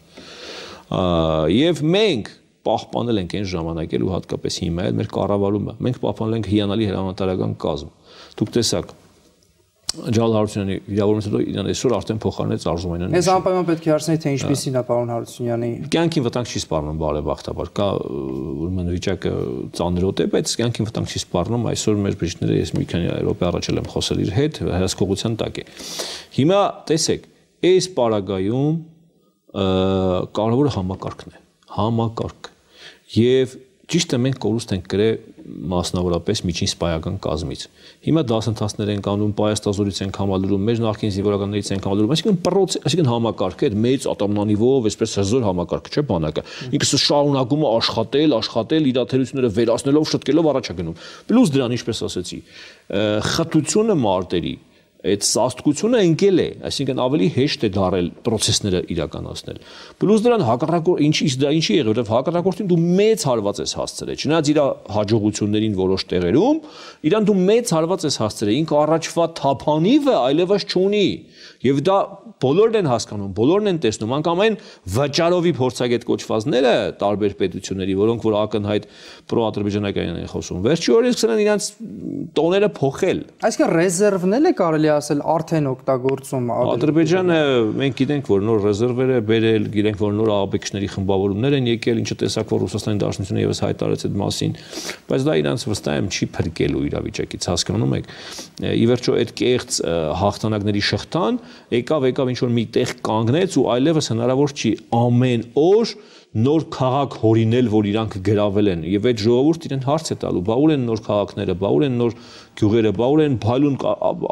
եւ 1.53 1.85
մենք 1.97 2.33
պահպանել 2.63 3.23
ենք 3.23 3.37
այն 3.39 3.47
ժամանակել 3.53 4.03
ու 4.07 4.13
հատկապես 4.13 4.59
հիմա 4.63 4.89
էլ 4.91 4.99
մեր 5.01 5.09
կառավարումը 5.17 5.77
մենք 5.83 6.03
պահպանել 6.03 6.37
ենք 6.39 6.51
հիանալի 6.53 6.91
հրամանատարական 6.93 7.55
կազմ 7.63 7.95
դուք 8.39 8.53
տեսաք 8.59 8.93
Ջալ 9.93 10.33
Հարությունյանի 10.33 10.77
վիրավորումից 10.89 11.27
հետո 11.29 11.41
իրան 11.53 11.67
այսօր 11.69 11.95
արդեն 11.99 12.21
փոխարինեց 12.23 12.63
Արզումանյանին։ 12.71 13.17
Ես 13.19 13.27
անպայման 13.29 13.67
պետք 13.69 13.89
է 13.89 13.91
հարցնեի, 13.93 14.21
թե 14.23 14.31
ինչպեսին 14.33 14.79
է 14.81 14.83
պարոն 14.89 15.11
Հարությունյանի։ 15.13 15.69
Կյանքին 15.93 16.25
վտանգ 16.27 16.49
չի 16.49 16.63
սպառնում 16.63 17.03
բարեբախտաբար։ 17.03 17.73
Կա 17.77 17.89
ուրեմն 18.63 18.89
վիճակը 18.93 19.33
ծանրոտ 19.77 20.23
է, 20.25 20.27
բայց 20.33 20.55
կյանքին 20.63 20.89
վտանգ 20.89 21.13
չի 21.13 21.23
սպառնում։ 21.23 21.69
Այսօր 21.73 22.01
մեր 22.09 22.17
բժիշկները 22.23 22.57
ես 22.57 22.73
մի 22.73 22.87
քանի 22.89 23.13
րոպե 23.29 23.47
առաջել 23.53 23.83
եմ 23.83 23.91
խոսել 23.93 24.23
իր 24.23 24.33
հետ, 24.33 24.63
հրասկողության 24.73 25.37
տակ 25.43 25.61
է։ 25.61 25.67
Հիմա 26.41 26.63
տեսեք, 26.89 27.29
այս 27.69 27.91
պարագայում 28.01 28.81
կարևորը 29.52 30.73
համակարգն 30.78 31.37
է, 31.37 31.42
համակարգ։ 31.76 32.50
Եվ 33.12 33.59
ճիշտ 33.92 34.14
է 34.16 34.18
մենք 34.25 34.38
կորուստ 34.40 34.71
ենք 34.73 34.87
գրել 34.88 35.32
մասնավորապես 35.68 36.40
միջին 36.49 36.68
սպայական 36.71 37.16
կազմից։ 37.25 37.64
Հիմա 38.06 38.23
դասընթացներ 38.30 38.92
են 38.92 39.02
կանում, 39.04 39.35
պայաստազորից 39.37 39.99
են 40.06 40.12
համալրում, 40.16 40.64
մեր 40.68 40.80
նախկին 40.87 41.12
զինվորականներից 41.16 41.71
են 41.75 41.82
համալրում, 41.85 42.14
այսինքն 42.16 42.38
պրոց, 42.47 42.76
այսինքն 42.88 43.11
համակարգը 43.12 43.68
այդ 43.68 43.76
մեծ 43.85 44.06
ատոմնանիվով, 44.14 44.88
այսպես 44.92 45.16
հզոր 45.21 45.47
համակարգ 45.50 45.92
չէ 45.92 46.04
բանակը։ 46.09 46.44
Ինքս 46.73 46.94
շարունակում 47.02 47.62
է 47.62 47.71
աշխատել, 47.73 48.37
աշխատել, 48.38 48.90
իրաթերությունները 48.92 49.52
վերացնելով, 49.61 50.11
շտկելով 50.12 50.52
առաջ 50.52 50.73
է 50.73 50.76
գնում։ 50.80 51.00
Պլյուս 51.28 51.52
դրան, 51.52 51.76
ինչպես 51.76 52.04
ասացի, 52.09 52.38
խտությունը 53.32 53.99
մարտերի 54.06 54.54
այդ 55.02 55.25
սաստկությունը 55.26 56.00
ընկել 56.06 56.40
է, 56.42 56.47
այսինքն 56.68 57.00
ավելի 57.02 57.28
հեշտ 57.35 57.64
է 57.66 57.71
դարել 57.75 58.09
process-ները 58.23 58.80
իրականացնել։ 58.94 59.59
Պլյուս 59.99 60.23
դրան 60.26 60.44
հակառակորդ 60.47 61.02
ինչի 61.09 61.28
դա 61.42 61.52
ինչի 61.59 61.75
եղել, 61.78 61.90
որովհետև 61.92 62.12
հակառակորդին 62.12 62.68
դու 62.71 62.78
մեծ 63.02 63.25
հարված 63.32 63.61
ես 63.62 63.75
հասցրել։ 63.82 64.23
Չնայած 64.23 64.50
իր 64.52 64.61
հաջողություններին 64.97 65.75
որոշ 65.82 66.06
տեղերում, 66.12 66.62
իրան 67.11 67.26
դու 67.32 67.37
մեծ 67.50 67.73
հարված 67.75 68.06
ես 68.06 68.18
հասցրել։ 68.23 68.54
Ինքը 68.62 68.78
առաջվա 68.82 69.26
թափանիվը 69.42 70.16
այլևս 70.23 70.66
չունի։ 70.71 71.09
Եվ 71.62 71.82
դա 71.87 71.97
բոլորն 72.42 72.78
են 72.80 72.88
հասկանում, 72.90 73.32
բոլորն 73.38 73.71
են 73.71 73.78
տեսնում, 73.82 74.12
անկամ 74.18 74.40
այն 74.42 74.56
վճարովի 74.97 75.52
փորձագետ 75.59 76.06
կոչվածները 76.09 76.73
տարբեր 77.02 77.37
պետությունների, 77.38 77.94
որոնք 78.02 78.26
որ 78.26 78.37
ակնհայտ 78.40 78.88
պրո-ադրբեջանական 79.30 80.18
են 80.23 80.30
խոսում։ 80.32 80.64
Վերջի 80.66 80.94
օրերս 80.97 81.18
սկսեն 81.23 81.42
իրանց 81.42 81.68
տոները 82.38 82.71
փոխել։ 82.82 83.23
Այսինքն 83.47 83.73
ռեզերվն 83.78 84.37
էլ 84.38 84.50
է 84.50 84.54
կարելի 84.59 84.92
ասել 84.97 85.21
արդեն 85.33 85.67
օգտագործում 85.73 86.51
Ադրբեջանը 86.53 87.39
մենք 87.81 87.97
գիտենք 88.03 88.31
որ 88.33 88.45
նոր 88.49 88.63
ռեզերվեր 88.67 89.13
է 89.13 89.19
բերել, 89.29 89.67
գիտենք 89.77 89.99
որ 90.03 90.15
նոր 90.19 90.33
ԱԲԿ-ների 90.53 90.89
խմբավորումներ 90.93 91.57
են 91.59 91.69
եկել, 91.73 92.01
ինչը 92.03 92.17
տեսակ 92.23 92.53
որ 92.53 92.63
Ռուսաստանի 92.63 93.03
Դաշնությունը 93.03 93.43
եւս 93.43 93.63
հայտարարեց 93.67 94.07
այդ 94.07 94.17
մասին, 94.23 94.57
բայց 95.13 95.27
դա 95.29 95.37
իրանց 95.43 95.67
վստահ 95.73 96.01
եմ 96.03 96.09
չի 96.13 96.29
փրկելու 96.37 96.85
իրավիճակից, 96.93 97.49
հասկանում 97.53 97.95
եք։ 97.99 98.11
Ի 98.63 98.87
վերջո 98.93 99.17
այդ 99.23 99.35
կեղծ 99.43 99.79
հաղթանակների 100.23 100.83
շղթան 100.93 101.39
եկավ 101.73 102.09
եկավ 102.13 102.33
ինչ 102.33 102.39
որ 102.43 102.53
մի 102.53 102.65
տեղ 102.77 102.97
կանգնեց 103.09 103.57
ու 103.63 103.69
այլևս 103.73 104.13
հնարավոր 104.13 104.57
չի 104.63 104.73
ամեն 105.03 105.47
օր 105.63 105.95
նոր 106.33 106.62
քաղաք 106.73 107.15
հորինել, 107.21 107.67
որ 107.69 107.87
իրանք 107.91 108.15
գրավել 108.25 108.69
են 108.73 108.85
եւ 108.89 109.09
այդ 109.11 109.19
ժողովուրդ 109.21 109.65
իրեն 109.69 109.83
հարց 109.85 110.07
է 110.12 110.17
տալու, 110.23 110.43
բա 110.49 110.55
ուր 110.62 110.71
են 110.73 110.87
նոր 110.89 111.03
քաղաքները, 111.05 111.57
բա 111.61 111.73
ուր 111.77 111.85
են 111.85 111.99
նոր 112.01 112.15
գյուղերը, 112.57 112.93
բա 112.97 113.09
ուր 113.12 113.21
են 113.27 113.37
փայլուն 113.43 113.77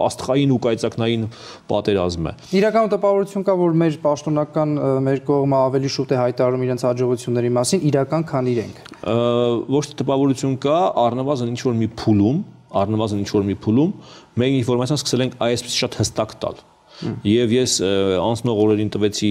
աստղային 0.09 0.55
ու 0.57 0.61
կայծակնային 0.65 1.27
պատերազմը։ 1.69 2.33
Իրական 2.57 2.89
տպավորություն 2.95 3.45
կա, 3.45 3.57
որ 3.61 3.77
մեր 3.85 3.99
պաշտոնական 4.07 4.73
մեր 5.11 5.21
կողմը 5.29 5.61
ավելի 5.61 5.93
շուտ 6.01 6.15
է 6.17 6.21
հայտարարում 6.21 6.65
իրենց 6.71 6.87
հաջողությունների 6.89 7.53
մասին, 7.61 7.85
իրական 7.91 8.27
քան 8.33 8.51
իրենք։ 8.55 8.81
Ոչ 9.77 9.85
թե 9.91 10.01
տպավորություն 10.01 10.57
կա, 10.65 10.81
առնվազն 11.05 11.53
ինչ 11.53 11.61
որ 11.69 11.79
մի 11.85 11.93
փուլում, 12.01 12.41
առնվազն 12.81 13.25
ինչ 13.25 13.31
որ 13.35 13.47
մի 13.51 13.57
փուլում 13.65 13.95
մենք 14.41 14.59
ինֆորմացիան 14.61 15.01
սկսել 15.01 15.25
ենք 15.27 15.41
այսպես 15.51 15.79
շատ 15.81 15.97
հստակ 16.01 16.35
տալ 16.45 16.61
Եվ 17.25 17.53
ես 17.55 17.75
անցնող 18.21 18.61
օրերին 18.65 18.91
տվեցի, 18.95 19.31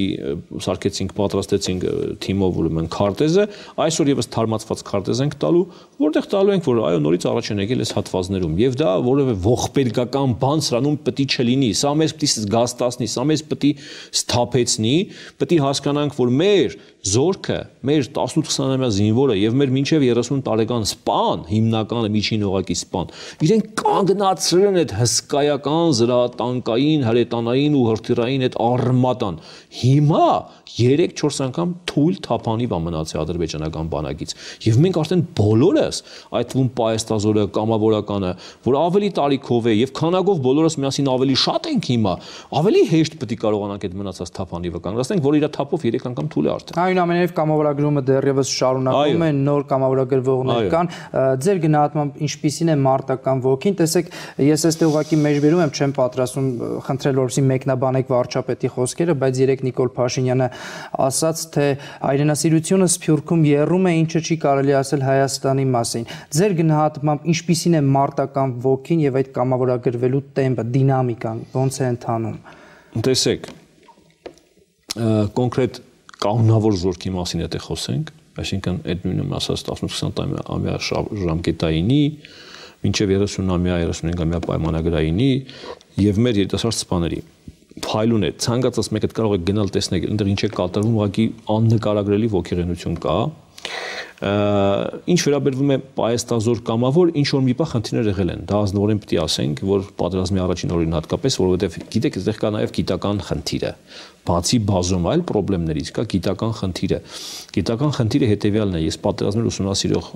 սարքեցինք, 0.65 1.13
պատրաստեցինք 1.19 1.85
թիմով 2.23 2.59
ուրեմն 2.63 2.89
քարտեզը, 2.95 3.45
այսօր 3.85 4.11
եւս 4.13 4.29
թարմացված 4.33 4.83
քարտեզ 4.89 5.21
ենք 5.25 5.37
տալու, 5.43 5.63
որտեղ 5.99 6.29
տալու 6.33 6.53
ենք, 6.55 6.69
որ 6.69 6.81
այո, 6.89 7.01
նորից 7.05 7.27
առաջ 7.29 7.51
են 7.53 7.63
եկել 7.65 7.83
այս 7.85 7.93
հատվածներում 7.99 8.57
եւ 8.59 8.77
դա 8.79 8.93
որևէ 9.09 9.35
ողբերգական 9.45 10.35
բան 10.41 10.63
սրանում 10.69 10.99
պետք 11.09 11.35
չլինի։ 11.39 11.71
Սա 11.79 11.93
մեզ 11.99 12.15
պետք 12.19 12.29
է 12.29 12.43
զգաստացնի, 12.45 13.09
սա 13.13 13.25
մեզ 13.29 13.43
պետք 13.49 13.67
է 13.69 13.73
սթափեցնի, 14.19 14.95
պետք 15.39 15.55
է 15.55 15.61
հասկանանք, 15.65 16.17
որ 16.19 16.33
մեր 16.39 16.77
զորքը, 16.99 17.57
մեր 17.87 18.01
18-20-ամյա 18.11 18.89
զինվորը 18.91 19.35
եւ 19.39 19.53
մեր 19.59 19.69
մինչեւ 19.71 20.05
30 20.09 20.41
տարեկան 20.43 20.87
սպան, 20.89 21.45
հիմնականը 21.47 22.09
միջին 22.15 22.43
օղակի 22.49 22.75
սպան, 22.75 23.13
իրենք 23.47 23.69
կանգնացրել 23.79 24.67
են 24.69 24.79
այդ 24.81 24.93
հսկայական 24.99 25.95
զրահատանկային, 25.99 27.05
հրետանային 27.07 27.58
ու 27.79 27.83
հրթիռային 27.89 28.45
այդ 28.47 28.55
արմատան։ 28.69 29.39
Հիմա 29.79 30.27
3-4 30.69 31.39
անգամ 31.49 31.71
թույլ 31.89 32.17
թափանիվ 32.25 32.73
է 32.75 32.79
մնացել 32.85 33.21
ադրբեջանական 33.23 33.89
բանակից։ 33.93 34.33
Եվ 34.65 34.77
մենք 34.85 34.99
արդեն 35.01 35.23
բոլորս, 35.39 35.99
այդ 36.39 36.51
թվում 36.53 36.69
պայեստազորը, 36.79 37.45
կամավորականը, 37.57 38.31
որ 38.69 38.77
ավելի 38.79 39.09
տարիքով 39.19 39.69
է 39.69 39.73
եւ 39.79 39.93
քանակով 39.99 40.41
բոլորս 40.45 40.77
միասին 40.79 41.09
ավելի 41.09 41.37
շատ 41.43 41.69
ենք 41.73 41.89
հիմա, 41.89 42.13
ավելի 42.59 42.83
հեշտ 42.89 43.17
պետք 43.19 43.33
է 43.33 43.39
կարողանանք 43.43 43.87
այդ 43.89 43.97
մնացած 43.99 44.33
թափանիվը 44.39 44.81
կանգնեցնենք, 44.85 45.23
որ 45.25 45.39
իր 45.39 45.47
թափով 45.57 45.85
3 45.89 46.07
անգամ 46.09 46.29
թույլ 46.29 46.49
է 46.49 46.53
արդեն։ 46.53 46.79
Այնուամենայնիվ 46.79 47.33
կամավորագրումը 47.39 48.03
դեռևս 48.09 48.53
շարունակում 48.59 49.25
է, 49.25 49.29
նոր 49.49 49.65
կամավորագրվողներ 49.69 50.69
կան։ 50.73 50.91
Ձեր 51.49 51.61
գնահատմամբ 51.65 52.21
ինչպիսին 52.29 52.69
է 52.69 52.77
մարտական 52.85 53.43
ոգին, 53.45 53.77
տեսեք, 53.79 54.11
ես 54.49 54.65
այստեղ 54.69 54.89
ուղակի 54.89 55.19
մեջբերում 55.25 55.63
եմ, 55.65 55.73
չեմ 55.79 55.93
պատրաստում 55.99 56.49
խնդրել 56.89 57.19
որպեսի 57.19 57.43
մեկնաբանեք 57.49 58.11
վարչապետի 58.13 58.71
խոսքերը, 58.75 59.15
բայց 59.23 59.41
երեք 59.43 59.63
Նիկոլ 59.67 59.91
Փաշինյանը 59.99 60.47
ասաց, 61.09 61.43
թե 61.55 61.65
այրենասիրությունը 62.09 62.89
Սփյուռքում 62.95 63.45
երում 63.49 63.89
է, 63.89 63.93
ինչը 63.99 64.21
չի 64.25 64.37
կարելի 64.45 64.75
ասել 64.79 65.05
Հայաստանի 65.09 65.65
մասին։ 65.75 66.07
Ձեր 66.39 66.55
գնահատմամբ 66.59 67.27
ինչպիսին 67.33 67.79
է 67.79 67.83
մարտական 67.99 68.55
ոգին 68.69 69.03
եւ 69.09 69.19
այդ 69.19 69.31
կամավորագրվելու 69.39 70.23
տեմպը, 70.39 70.67
դինամիկան, 70.79 71.43
ո՞նց 71.59 71.79
է 71.79 71.89
ընթանում։ 71.89 72.37
Տեսեք, 73.09 73.49
կոնկրետ 75.39 75.81
կանոնավոր 76.19 76.77
զորքի 76.83 77.11
մասին 77.15 77.43
եթե 77.45 77.59
խոսենք, 77.63 78.09
այսինքն 78.39 78.79
այդ 78.91 79.05
նույնը 79.07 79.25
ասած 79.39 79.63
18-20 79.75 80.39
ամյա 80.55 80.75
ժամկետայինի 81.23 82.01
մինչև 82.85 83.13
30-ամյա 83.15 83.77
35-ամյա 83.89 84.39
պայմանագրայինի 84.45 85.29
եւ 85.99 86.21
մեր 86.25 86.39
երիտասարդ 86.43 86.77
սպաների 86.79 87.21
փայլուն 87.83 88.27
է 88.27 88.31
ցանկացած 88.43 88.89
մեկը 88.95 89.09
կարող 89.19 89.35
է 89.35 89.39
գնալ 89.49 89.69
տեսնել 89.75 90.07
այնտեղ 90.09 90.31
ինչ 90.33 90.39
է 90.39 90.49
կատարվում 90.55 90.95
ուղղակի 90.99 91.25
աննկարագրելի 91.55 92.29
ողջերենություն 92.35 92.97
կա 93.05 93.17
ինչ 94.19 95.19
վերաբերվում 95.23 95.69
է 95.71 95.77
պայեստազոր 95.95 96.61
կամավոր 96.67 97.11
ինչ 97.21 97.27
որ 97.31 97.43
մի 97.45 97.53
բա 97.59 97.67
խնդիրներ 97.71 98.09
եղել 98.11 98.31
են 98.33 98.41
դա 98.49 98.57
ազնվորեն 98.65 98.99
է 98.99 99.19
ասենք 99.23 99.61
որ 99.69 99.85
պատերազմի 100.01 100.43
առաջին 100.43 100.73
օրին 100.75 100.97
հատկապես 100.99 101.39
որովհետև 101.39 101.77
գիտեք 101.95 102.19
այդտեղ 102.19 102.39
կա 102.43 102.51
նաև 102.57 102.73
գիտական 102.79 103.21
խնդիրը 103.29 103.71
բացի 104.29 104.59
բազում 104.67 105.05
այլ 105.09 105.21
խնդիրներից 105.29 105.89
կա 105.95 106.03
գիտական 106.11 106.51
խնդիրը։ 106.59 106.99
Գիտական 107.55 107.93
խնդիրը 107.97 108.27
հետեւյալն 108.29 108.77
է, 108.77 108.81
ես 108.83 108.97
պատերազմներ 109.05 109.47
ուսումնասիրող 109.49 110.09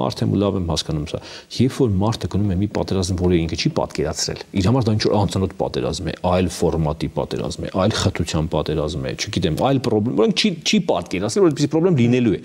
մարդ 0.00 0.22
եմ 0.24 0.34
ու 0.34 0.40
լավ 0.42 0.58
եմ 0.58 0.68
հասկանում 0.74 1.06
սա։ 1.12 1.20
Երբ 1.58 1.78
որ 1.78 1.94
մարդը 2.02 2.30
գնում 2.34 2.52
է 2.54 2.58
մի 2.60 2.68
պատերազմ, 2.74 3.20
որը 3.24 3.40
ինքը 3.44 3.58
չի 3.64 3.72
պատկերացրել, 3.78 4.44
իր 4.60 4.68
համար 4.68 4.84
դա 4.84 4.94
ինչ 4.94 5.04
որ 5.04 5.16
անծանոթ 5.22 5.56
պատերազմ 5.64 6.10
է, 6.12 6.16
այլ 6.34 6.50
ֆորմատի 6.58 7.10
պատերազմ 7.14 7.64
է, 7.64 7.74
այլ 7.84 7.96
խթության 8.04 8.50
պատերազմ 8.54 9.04
է, 9.04 9.14
չգիտեմ, 9.24 9.60
այլ 9.64 9.82
խնդրեմ, 9.84 10.18
որոնք 10.24 10.44
չի 10.44 10.50
չի 10.64 10.80
պատկերացրել, 10.90 11.44
որ 11.44 11.54
այդպեսի 11.54 11.72
խնդրեմ 11.74 12.00
լինելու 12.04 12.34
է 12.34 12.42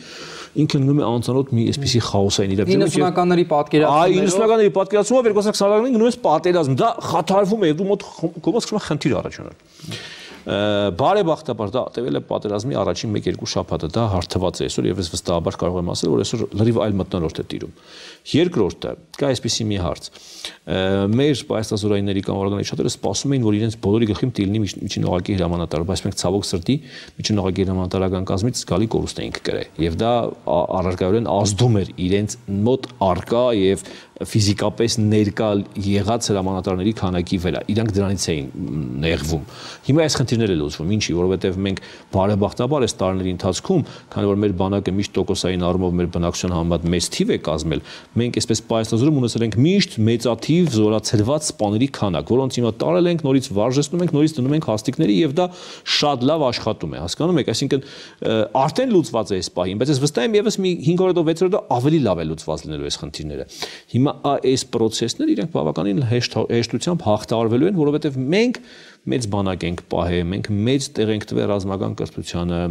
ինքը 0.59 0.79
գնում 0.79 0.98
է 0.99 1.07
անծանոթ 1.09 1.51
մի 1.55 1.65
այսպիսի 1.71 2.01
խաոսային 2.09 2.53
իրավիճակում 2.55 2.85
90-ականների 2.89 3.45
պատկերացումով 3.53 3.99
այ 3.99 4.15
90-ականների 4.19 4.73
պատկերացումով 4.79 5.29
2020-ականներին 5.29 5.97
գնում 5.97 6.09
ես 6.09 6.19
պատերազմ 6.25 6.79
դա 6.79 6.89
խաթարվում 7.09 7.67
է 7.69 7.73
դու 7.79 7.89
մոտ 7.89 8.07
կոմոս 8.49 8.71
խնդիր 8.89 9.19
առաջանում 9.23 10.18
բարեբախտաբար 10.45 11.71
դա 11.73 11.81
տևել 11.95 12.19
է 12.19 12.21
պատերազմի 12.29 12.77
առաջին 12.79 13.17
1-2 13.19 13.49
շաբաթը, 13.53 13.89
դա 13.95 14.03
հարթված 14.13 14.59
է 14.59 14.67
այսօր 14.69 14.87
եւ 14.89 15.01
ես 15.03 15.09
վստահաբար 15.13 15.57
կարող 15.59 15.79
եմ 15.81 15.91
ասել, 15.93 16.13
որ 16.13 16.23
այսօր 16.23 16.43
լրիվ 16.59 16.79
այլ 16.85 16.95
մտնոլորտ 16.99 17.39
է 17.39 17.45
տիրում։ 17.49 17.73
Երկրորդը, 18.29 18.93
կա 19.19 19.29
այսպեսի 19.29 19.67
մի 19.69 19.79
հարց։ 19.83 20.09
Մեր 21.19 21.43
պայստազորայինների 21.49 22.23
կամ 22.29 22.39
օրգանների 22.39 22.69
շատերը 22.69 22.91
սպասում 22.93 23.35
էին, 23.35 23.45
որ 23.49 23.57
իրենց 23.59 23.77
բոլորի 23.83 24.09
գլխին 24.09 24.33
տիլնի 24.39 24.61
միջին 24.63 25.07
օղակի 25.09 25.37
հրամանատար, 25.39 25.85
բայց 25.89 26.03
մենք 26.05 26.19
ցավոք 26.19 26.45
սրտի 26.49 26.75
միջին 27.19 27.41
օղակի 27.43 27.65
հրամանատարական 27.69 28.27
կազմից 28.29 28.61
զգալի 28.63 28.89
կորուստ 28.93 29.21
էինք 29.23 29.39
կրել։ 29.49 29.81
Եվ 29.89 29.97
դա 29.99 30.13
առարկայորեն 30.79 31.29
ազդում 31.33 31.79
էր 31.79 31.91
իրենց 32.05 32.37
մոտ 32.69 32.89
արկա 33.09 33.45
եւ 33.59 33.83
ֆիզիկապես 34.19 34.95
ներկա 34.99 35.49
եղած 35.79 36.27
հրամանատարների 36.33 36.93
քանակի 36.99 37.37
վրա։ 37.43 37.61
Իրանք 37.71 37.93
դրանից 37.95 38.25
էին 38.33 38.47
նեղվում։ 39.03 39.43
Հիմա 39.87 40.03
այս 40.03 40.17
խնդիրները 40.19 40.57
լուծվում, 40.59 40.91
ինչի, 40.95 41.15
որովհետև 41.19 41.59
մենք 41.65 41.81
բարեբախտաբար 42.15 42.85
այս 42.89 42.95
տարիների 42.99 43.31
ընթացքում, 43.35 43.85
քանի 44.11 44.29
որ 44.29 44.41
մեր 44.43 44.55
բանակը 44.59 44.93
միշտ 44.99 45.15
տոկոսային 45.19 45.63
առումով 45.69 45.95
մեր 45.99 46.09
բնակչության 46.19 46.55
համեմատ 46.59 46.87
մեծ 46.89 47.09
թիվ 47.15 47.29
է 47.29 47.39
կազմել, 47.47 47.83
մենք 48.19 48.39
այսպես 48.39 48.61
պայստազորում 48.69 49.19
ունեցել 49.19 49.45
ենք 49.47 49.57
միշտ 49.69 49.97
մեծաթիվ 50.09 50.69
զորացրված 50.75 51.47
սպաների 51.49 51.89
քանակ, 51.99 52.33
որոնց 52.33 52.59
հիմա 52.59 52.71
տարել 52.83 53.09
ենք, 53.09 53.23
նորից 53.29 53.49
վարժեցնում 53.59 54.03
ենք, 54.03 54.13
նորից 54.19 54.35
դնում 54.39 54.55
ենք 54.59 54.69
հաստիկների 54.69 55.15
եւ 55.19 55.35
դա 55.39 55.47
շատ 55.99 56.25
լավ 56.29 56.45
աշխատում 56.49 56.95
է, 56.95 57.01
հասկանում 57.05 57.39
եք, 57.39 57.51
այսինքն 57.53 57.83
արդեն 58.59 58.93
լուծված 58.95 59.29
է 59.29 59.39
այս 59.39 59.51
պահին, 59.59 59.79
բայց 59.79 59.93
ես 59.93 60.01
վստահ 60.03 60.27
եմ 60.29 60.37
եւս 60.39 60.59
մի 60.59 60.71
5 60.89 61.03
օրով 61.09 61.29
6 61.29 61.45
օրով 61.49 61.73
ավելի 61.79 61.99
լավ 62.09 62.19
է 62.19 62.25
լուծված 62.29 62.65
լինելու 62.65 62.89
այս 62.89 62.99
խնդիրները։ 62.99 63.47
Հիմա 63.93 64.08
այս 64.29 64.63
process-ները 64.73 65.33
իրենք 65.35 65.51
բավականին 65.55 66.01
հեշտությամբ 66.09 67.05
հաղթարվելու 67.07 67.69
են, 67.69 67.79
որովհետեւ 67.79 68.17
մենք 68.35 68.59
մեծ 69.09 69.27
բանակ 69.33 69.65
ենք 69.69 69.83
պահել, 69.93 70.23
մենք 70.33 70.49
մեծ 70.69 70.87
տեղ 70.99 71.13
ենք 71.15 71.27
տվել 71.29 71.49
ռազմական 71.53 71.97
կրթությանը 71.99 72.61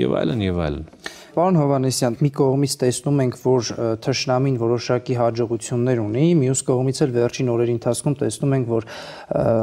եւ 0.00 0.16
այլն 0.20 0.44
եւ 0.46 0.62
այլն։ 0.66 0.86
Պարոն 1.30 1.58
Հովանեսյան, 1.60 2.14
մի 2.24 2.30
կողմից 2.34 2.72
տեսնում 2.80 3.20
ենք, 3.22 3.36
որ 3.44 3.68
թշնամին 4.02 4.56
որոշակի 4.58 5.16
հաջողություններ 5.20 6.00
ունի, 6.02 6.24
մյուս 6.40 6.62
կողմից 6.66 7.00
էլ 7.04 7.12
վերջին 7.14 7.50
օրերի 7.54 7.74
ընթացքում 7.76 8.16
տեսնում 8.20 8.54
ենք, 8.56 8.70
որ 8.70 8.86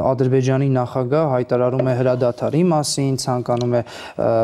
Ադրբեջանի 0.08 0.68
նախագահ 0.78 1.26
հայտարարում 1.34 1.90
է 1.92 1.94
հրադադարի 1.98 2.62
մասին, 2.72 3.18
ցանկանում 3.20 3.76
է 3.76 3.82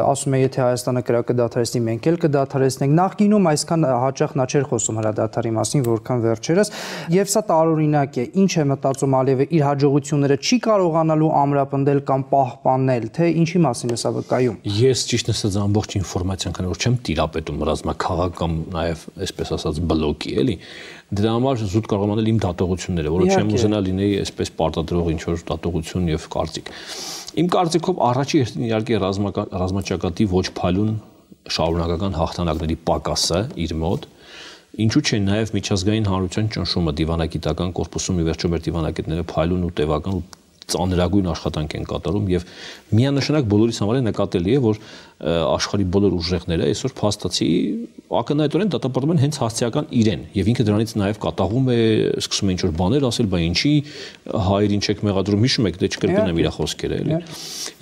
ասում 0.05 0.37
է, 0.37 0.41
եթե 0.45 0.63
Հայաստանը 0.65 1.03
կրակը 1.09 1.37
դադարեցնի, 1.41 1.83
մենք 1.89 2.09
էլ 2.13 2.19
կդադարեցնենք։ 2.25 2.95
Նախկինում 3.01 3.49
այսքան 3.55 3.89
հաճախ 4.05 4.37
նա 4.37 4.45
չէր 4.45 4.69
խոսում 4.69 5.01
հրադադարի 5.01 5.55
մասին, 5.55 5.85
որքան 5.89 6.25
վերջերս, 6.29 6.73
եւ 7.15 7.33
սա 7.33 7.43
տարօրինակ 7.49 8.21
է։ 8.21 8.27
Ինչ 8.45 8.53
է 8.55 8.67
մտածում 8.75 9.17
Ալիևը 9.25 9.49
իր 9.55 9.65
հաջողությունները 9.65 10.39
չի 10.45 10.59
կարողանալու 10.69 11.33
ամրապնդել 11.45 12.01
կամ 12.05 12.27
պահպանել, 12.35 13.09
թե 13.15 13.31
ինչի 13.45 13.65
մասին 13.65 13.95
է 13.95 13.99
սա 14.05 14.15
վկայում։ 14.19 14.57
Ես 14.85 15.05
ճիշտ 15.15 15.33
ասած 15.35 15.59
ամբողջ 15.65 15.99
ինֆորմացիան 16.05 16.55
որ 16.75 16.81
չեմ 16.85 16.97
տիրապետում 17.14 17.64
ռազմաքաղաքական 17.68 18.55
նաև 18.74 19.03
այսպես 19.24 19.53
ասած 19.55 19.81
բլոկի, 19.90 20.33
էլի։ 20.42 20.57
Դրա 21.14 21.35
համար 21.35 21.61
զուտ 21.70 21.88
կարող 21.92 22.05
եմ 22.05 22.14
անել 22.14 22.31
իմ 22.33 22.38
դատողությունները, 22.44 23.12
որը 23.14 23.29
չեմ 23.35 23.53
ուզենա 23.55 23.81
լինեի 23.88 24.16
այսպես 24.24 24.53
պարտադրող 24.59 25.11
ինչ 25.14 25.22
որ 25.31 25.44
դատողություն 25.50 26.09
եւ 26.11 26.27
կարծիք։ 26.35 26.72
Իմ 27.35 27.50
կարծիքով 27.55 28.03
առաջի 28.09 28.42
իհարկե 28.64 29.00
ռազմաճակատի 29.05 30.27
ոչ 30.35 30.46
փալուն 30.59 30.92
շարունակական 31.55 32.18
հաղթանակների 32.18 32.77
պակասը 32.88 33.40
իր 33.64 33.79
մոտ 33.85 34.11
Ինչու՞ 34.74 35.00
չէ 35.07 35.18
նաև 35.22 35.50
միջազգային 35.55 36.07
հանրության 36.11 36.46
ճնշումը 36.55 36.92
դիվանագիտական 36.98 37.74
կորպուսում 37.79 38.16
ի 38.18 38.24
վերջո 38.27 38.48
մեր 38.50 38.62
դիվանագետները 38.64 39.27
փայլուն 39.31 39.66
ու 39.68 39.74
տևական 39.79 40.16
ու 40.18 40.24
ծանրագույն 40.72 41.31
աշխատանք 41.35 41.74
են 41.79 41.88
կատարում 41.90 42.31
եւ 42.35 42.46
միանշանակ 42.94 43.48
բոլորիս 43.53 43.81
համար 43.85 43.98
է 43.98 44.05
նկատելի 44.09 44.55
է 44.55 44.61
որ 44.64 44.81
աշխարհի 45.24 45.85
բոլոր 45.94 46.14
ուժեղները 46.18 46.66
այսօր 46.68 46.94
փաստացի 46.98 47.48
ակնհայտորեն 48.18 48.72
դատապարտում 48.74 49.12
են 49.14 49.20
հենց 49.22 49.38
հասցեական 49.40 49.87
իրեն 50.00 50.24
եւ 50.35 50.50
ինքը 50.53 50.66
դրանից 50.68 50.94
նաեւ 51.00 51.20
կատաղում 51.24 51.70
է 51.74 51.79
սկսում 52.18 52.50
է 52.50 52.55
ինչ 52.55 52.61
որ 52.64 52.74
բաներ 52.81 53.07
ասել 53.09 53.31
բայ 53.35 53.40
ինչի 53.44 53.72
հայերին 54.48 54.85
չեք 54.85 55.05
մեղադրում 55.09 55.46
հիշում 55.46 55.68
եք 55.70 55.79
դե 55.81 55.90
չկրկնեմ 55.94 56.42
իր 56.44 56.50
խոսքերը 56.59 56.98
էլի 57.05 57.20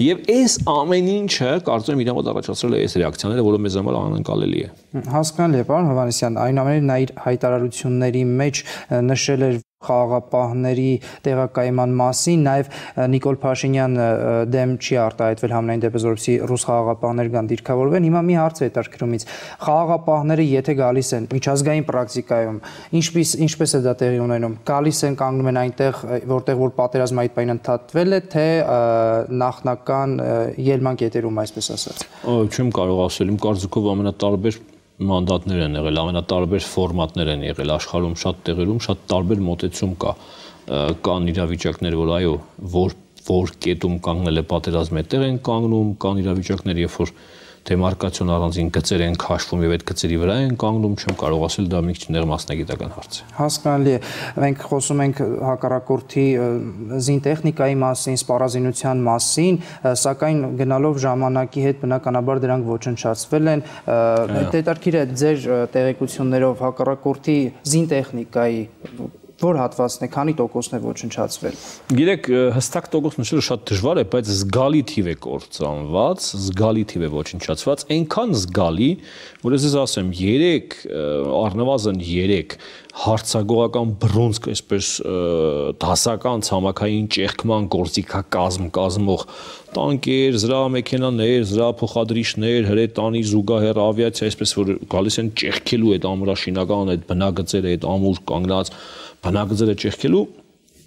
եւ 0.06 0.22
այս 0.36 0.56
ամեն 0.76 1.10
ինչը 1.16 1.50
կարծում 1.72 1.96
եմ 1.96 2.04
իր 2.04 2.14
մոտ 2.20 2.30
առաջացրել 2.32 2.76
է 2.78 2.82
այս 2.82 2.96
ռեակցիաները 3.02 3.46
որը 3.48 3.62
մեզ 3.66 3.80
համար 3.80 3.98
անկալելի 4.02 4.62
է 4.62 4.70
հասկանալի 5.12 5.62
է 5.62 5.66
պարոն 5.72 5.90
Հովանեսյան 5.92 6.40
այնուամենայնիվ 6.46 6.88
նա 6.92 6.96
իր 7.02 7.12
հայտարարությունների 7.26 8.24
մեջ 8.42 8.64
նշել 9.12 9.46
էր 9.48 9.60
խաղաղապահների 9.86 10.90
տեղակայման 11.26 11.94
մասին 12.02 12.44
նաև 12.46 12.70
Նիկոլ 13.12 13.38
Փաշինյան 13.42 13.96
դեմ 14.52 14.74
չի 14.82 14.98
արտահայտվել 15.02 15.54
համնային 15.56 15.84
դեպս 15.86 16.06
որպեսի 16.08 16.34
ռուս 16.50 16.66
խաղաղապահներ 16.68 17.30
կան 17.32 17.50
դիրքավորվեն 17.52 18.06
հիմա 18.08 18.22
մի 18.28 18.36
հարց 18.42 18.62
է 18.62 18.68
հետաքրքրումից. 18.68 19.26
խաղաղապահները 19.62 20.44
եթե 20.52 20.72
գալիս 20.82 21.12
են 21.16 21.28
միջազգային 21.32 21.86
պրակտիկայում 21.92 22.58
ինչպես 23.02 23.34
ինչպես 23.46 23.72
է 23.72 23.80
դա 23.86 23.94
տեղի 24.02 24.20
ունենում 24.22 24.56
գալիս 24.72 25.02
են 25.08 25.16
կանգնում 25.22 25.50
են 25.52 25.60
այնտեղ 25.62 26.02
որտեղ 26.32 26.60
որ 26.62 26.74
պատերազմը 26.78 27.24
այդ 27.26 27.34
պայն 27.36 27.54
ընդհատվել 27.56 28.12
է 28.12 28.20
թե 28.32 28.46
նախնական 29.42 30.18
ելման 30.72 31.00
կետերում 31.02 31.42
այսպես 31.42 31.72
ասած 31.78 32.06
չեմ 32.52 32.74
կարող 32.78 33.02
ասել 33.08 33.32
իմ 33.32 33.40
կարծիքով 33.46 33.90
ամենատարբեր 33.92 34.60
մանդատներ 35.08 35.60
են 35.66 35.78
եղել, 35.78 36.00
ամենատարբեր 36.02 36.66
ֆորմատներ 36.72 37.30
են 37.32 37.44
եղել 37.48 37.72
աշխարհում 37.76 38.16
շատ 38.22 38.42
տեղերում, 38.48 38.80
շատ 38.86 39.04
տարբեր 39.12 39.42
մոտեցում 39.48 39.94
կա 40.02 40.12
կան 41.02 41.30
իրավիճակներ, 41.32 41.96
որ 42.02 42.12
այո, 42.18 42.34
որ 42.72 42.96
որ 43.22 43.52
կետում 43.62 43.98
կանգնել 44.02 44.40
է 44.40 44.44
պատերազմը, 44.50 45.02
այդտեղ 45.02 45.24
են 45.28 45.36
կանգնում, 45.46 45.90
կան 46.02 46.20
իրավիճակներ, 46.22 46.80
երբ 46.82 46.96
որ 47.02 47.12
դեմարկացիոն 47.68 48.30
առանձին 48.34 48.70
գծեր 48.74 49.02
են 49.06 49.16
քաշվում 49.22 49.62
եւ 49.62 49.74
այդ 49.76 49.84
գծերի 49.90 50.16
վրա 50.22 50.36
են 50.42 50.56
կանգնում, 50.62 50.94
չեմ 50.98 51.16
կարող 51.22 51.44
ասել 51.46 51.68
դա 51.72 51.82
մի 51.86 51.94
քիչ 51.98 52.08
ներ 52.16 52.26
մասնագիտական 52.32 52.92
հարց 52.96 53.18
է։ 53.22 53.26
Հասկանալի 53.38 53.92
է։ 53.92 54.00
Մենք 54.42 54.64
խոսում 54.72 55.02
ենք 55.06 55.22
հակառակորդի 55.46 56.26
զինտեխնիկայի 57.06 57.78
մասին, 57.82 58.18
սպառազինության 58.22 59.06
մասին, 59.06 59.60
սակայն 60.02 60.44
գնալով 60.62 61.00
ժամանակի 61.06 61.66
հետ 61.68 61.82
բնականաբար 61.86 62.42
դրանք 62.46 62.70
ոչնչացվել 62.72 63.52
են։ 63.54 63.66
Դետարկիր 64.58 64.98
է 64.98 65.06
ձեր 65.22 65.48
տեղեկություններով 65.78 66.62
հակառակորդի 66.66 67.40
զինտեխնիկայի 67.72 68.62
որ 69.42 69.58
հատվածն 69.60 70.06
է, 70.06 70.08
քանի 70.12 70.34
տոկոսն 70.38 70.76
է 70.76 70.80
ոչնչացվել։ 70.82 71.56
Գիտեք, 71.98 72.28
հստակ 72.56 72.88
տոկոս 72.92 73.18
նշելը 73.22 73.44
շատ 73.48 73.64
դժվար 73.72 74.00
է, 74.02 74.04
բայց 74.12 74.30
զգալի 74.32 74.82
թիվ 74.92 75.10
է 75.12 75.16
կործանված, 75.26 76.28
զգալի 76.42 76.84
թիվ 76.92 77.02
է 77.02 77.10
ոչնչացված, 77.16 77.84
այնքան 77.96 78.36
զգալի, 78.42 78.90
որ 79.42 79.56
ես 79.58 79.76
ասեմ 79.82 80.12
3 80.22 80.78
առնվազն 81.42 82.02
3 82.02 82.56
հարցագողական 82.92 83.92
բրոնզկ 84.02 84.48
այսպես 84.52 84.88
դասական 85.80 86.42
ցամաքային 86.44 87.06
ճեղքման 87.14 87.68
գործիքակազմ 87.72 88.66
կազմող 88.76 89.24
տանկեր, 89.72 90.36
զրահամեքենաներ, 90.42 91.46
զրահափոխադրիչներ, 91.52 92.68
հրետանի 92.68 93.22
զուգահեռ 93.32 93.80
ավիացիա, 93.86 94.28
այսպես 94.28 94.52
որ 94.60 94.74
գալիս 94.92 95.18
են 95.22 95.30
ճեղքելու 95.40 95.94
այդ 95.96 96.08
ամրաշինական 96.12 96.92
այդ 96.92 97.06
բնագծերը, 97.08 97.72
այդ 97.72 97.88
ամուր 97.96 98.20
կանգնած 98.28 98.72
բնագծերը 99.22 99.76
ճեղքելու 99.82 100.24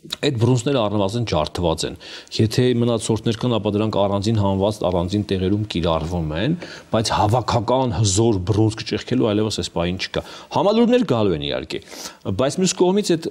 այդ 0.06 0.36
բրոնզները 0.42 0.80
առնվազն 0.82 1.26
ջարդված 1.32 1.84
են։ 1.88 1.96
Եթե 2.36 2.66
մնացորդներ 2.82 3.40
կան, 3.42 3.56
ապա 3.58 3.72
դրանք 3.76 3.98
առանձին 4.02 4.40
հանված, 4.44 4.80
առանձին 4.90 5.26
տեղերում 5.32 5.64
կիրառվում 5.74 6.34
են, 6.42 6.58
բայց 6.94 7.12
հավաքական 7.16 7.96
հզոր 8.00 8.40
բրոնզ 8.50 8.78
կճեղքելու 8.82 9.30
այլևս 9.32 9.60
այս 9.66 9.72
բային 9.76 10.00
չկա։ 10.06 10.26
Համալուրներ 10.56 11.06
գալու 11.10 11.36
են 11.36 11.46
իհարկե, 11.50 11.84
բայց 12.46 12.60
մյուս 12.62 12.76
կողմից 12.86 13.14
այդ 13.16 13.30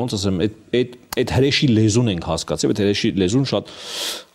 ոնց 0.00 0.18
ասեմ, 0.18 0.44
այդ 0.44 0.60
այդ 0.80 1.00
այդ 1.14 1.34
հրեշի 1.38 1.68
լեզուն 1.74 2.14
ենք 2.14 2.30
հասկացել, 2.32 2.72
այդ 2.74 2.84
հրեշի 2.84 3.10
լեզուն 3.20 3.50
շատ 3.52 3.74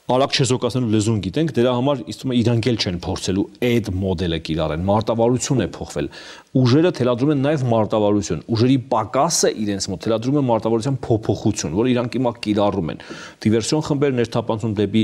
արագ 0.09 0.37
չեզոքացնելու 0.39 0.89
լեզուն 0.89 1.17
գիտենք, 1.21 1.51
դրա 1.53 1.71
համար 1.77 1.99
իստում 2.09 2.31
է 2.33 2.37
իրանք 2.39 2.67
էլ 2.71 2.77
չեն 2.81 2.95
փորձելու 3.05 3.43
այդ 3.69 3.89
մոդելը 3.99 4.39
կիրառեն։ 4.47 4.85
Մարտավարություն 4.89 5.61
է 5.61 5.67
փոխվել 5.75 6.09
ուժերը 6.57 6.89
թելադրում 6.97 7.31
են 7.35 7.43
նաև 7.45 7.63
մարտավարություն։ 7.69 8.39
Ուժերի 8.49 8.75
պակասը 8.89 9.49
իրենց 9.63 9.85
մոտ 9.91 9.99
թելադրում 10.05 10.37
է 10.39 10.41
մարտավարության 10.49 10.95
փոփոխություն, 11.05 11.75
որ 11.77 11.89
իրանք 11.91 12.15
հիմա 12.17 12.31
կիրառում 12.45 12.89
են։ 12.89 13.03
Դիվերսիոն 13.45 13.83
խմբեր 13.85 14.15
ներթափանցում 14.17 14.73
դեպի 14.79 15.03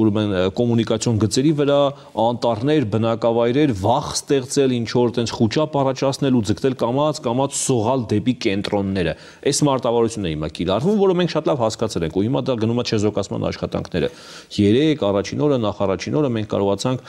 ուրեմն 0.00 0.32
կոմունիկացիոն 0.56 1.20
գծերի 1.24 1.52
վրա, 1.58 1.80
անտառներ, 2.24 2.86
բնակավայրեր, 2.94 3.74
վախ 3.84 4.08
ստեղծել, 4.16 4.74
ինչ 4.78 4.88
որ 4.96 5.12
տենց 5.18 5.34
խոճապ 5.36 5.76
առաջացնել 5.82 6.38
ու 6.38 6.42
ձգտել 6.48 6.78
կամած, 6.80 7.20
կամած 7.28 7.58
սողալ 7.58 8.06
դեպի 8.08 8.34
կենտրոնները։ 8.48 9.14
Այս 9.48 9.62
մարտավարությունն 9.68 10.28
է 10.28 10.32
հիմա 10.32 10.50
կիրառվում, 10.56 10.98
որը 11.04 11.18
մենք 11.18 11.34
շատ 11.36 11.48
լավ 11.52 11.62
հասկացել 11.68 12.08
ենք 12.08 12.18
ու 12.18 12.24
հիմա 12.28 12.42
դա 12.48 12.56
գնում 12.64 12.78
է 12.78 12.86
չեզոքացման 12.88 13.46
աշխատանքները։ 13.48 14.10
Երեք 14.58 15.04
առաջին 15.08 15.44
օրը, 15.48 15.58
նախ 15.68 15.82
առաջին 15.88 16.18
օրը 16.18 16.30
մենք 16.38 16.50
կարողացանք 16.52 17.08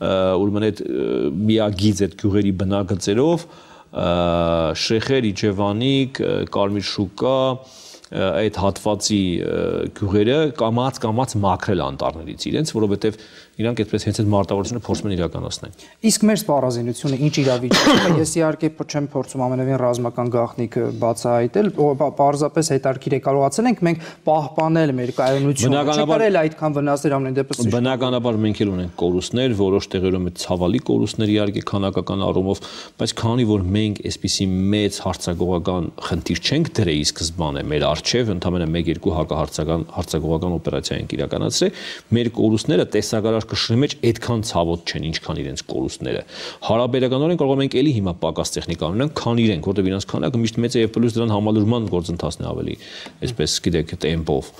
ուրեմն 0.00 0.66
այդ 0.70 0.82
միագիծ 1.50 2.04
այդ 2.06 2.14
գյուղերի 2.20 2.52
բնագծերը 2.60 3.19
գծերով 3.20 3.44
Շեխեր, 4.80 5.26
Իջևանիկ, 5.30 6.20
Կարմիր 6.54 6.86
շուկա, 6.90 7.38
այդ 8.10 8.56
հատվածի 8.58 9.22
գյուղերը 9.98 10.38
կամած 10.58 11.00
կամած 11.04 11.34
մաքրել 11.44 11.82
անտառներից 11.84 12.46
իրենց, 12.50 12.72
որովհետև 12.74 13.18
իրանք 13.60 13.80
այդպես 13.84 14.06
հենց 14.08 14.20
այդ 14.20 14.28
մարտավարությունը 14.34 14.80
փորձում 14.86 15.10
են 15.10 15.14
իրականացնել։ 15.16 15.84
Իսկ 16.10 16.24
մեր 16.30 16.38
սպառազինությունը 16.40 17.16
ինչ 17.26 17.34
իրավիճակում 17.40 18.00
է։ 18.00 18.20
Ես 18.20 18.32
իհարկե 18.40 18.70
չեմ 18.90 19.08
փորձում 19.12 19.42
ամենևին 19.46 19.78
ռազմական 19.80 20.30
գաղտնիքը 20.34 20.84
բացահայտել, 21.00 21.68
պարզապես 22.20 22.70
հետարքիր 22.74 23.16
է 23.16 23.20
կարողացել 23.26 23.70
ենք 23.70 23.82
մենք 23.90 24.06
պահպանել 24.30 24.92
մեր 25.00 25.12
կայունությունը։ 25.20 25.82
Չկարել 25.90 26.40
այդքան 26.40 26.76
վնասներ 26.80 27.14
ամեն 27.20 27.36
դեպս։ 27.40 27.62
Բնականաբար 27.70 28.40
մենք 28.40 28.62
էլ 28.64 28.72
ունենք 28.74 28.94
կորուստներ, 29.00 29.54
որոշ 29.60 29.88
տեղերում 29.94 30.30
է 30.30 30.34
ցավալի 30.40 30.80
կորուստներ 30.90 31.32
իհարկե 31.34 31.62
քանակական 31.70 32.24
առումով, 32.30 32.62
բայց 33.00 33.14
քանի 33.20 33.46
որ 33.50 33.66
մենք 33.76 34.02
այսպիսի 34.10 34.46
մեծ 34.70 35.00
հարցակողական 35.04 35.90
խնդիր 36.10 36.40
չենք 36.40 36.72
դրել 36.80 37.02
սկզբանե 37.10 37.62
մեր 37.70 37.86
արչև, 37.90 38.32
ընդհանրապես 38.36 38.88
1-2 39.00 39.14
հակահարցական 39.16 39.84
հարցակողական 39.96 40.56
օպերացիա 40.60 40.98
ենք 41.00 41.14
իրականացրել, 41.16 41.80
մեր 42.16 42.30
կորուստները 42.40 42.86
տեսակարար 42.94 43.49
կշռի 43.50 43.78
մեջ 43.80 43.94
այդքան 44.10 44.44
ցավոտ 44.50 44.90
չեն, 44.90 45.06
ինչքան 45.10 45.40
իրենց 45.40 45.62
կորուստները։ 45.70 46.22
Հարաբերականորեն 46.66 47.40
կարող 47.40 47.62
ենք 47.64 47.76
էլի 47.80 47.92
հիմա 48.00 48.14
պակաս 48.20 48.52
տեխնիկա 48.56 48.90
ունենանք, 48.90 49.14
քան 49.20 49.40
իրենք, 49.44 49.68
որտեղ 49.70 49.90
իրենց 49.90 50.06
քանակը 50.10 50.40
միշտ 50.40 50.60
մեծ 50.64 50.76
է 50.76 50.84
եւ 50.84 50.92
պլյուս 50.94 51.16
դրան 51.16 51.34
համալրման 51.34 51.88
գործընթացն 51.90 52.44
է 52.44 52.48
ավելի, 52.50 52.76
այսպես 53.26 53.56
գիտեք, 53.66 53.94
տեմպով։ 54.04 54.50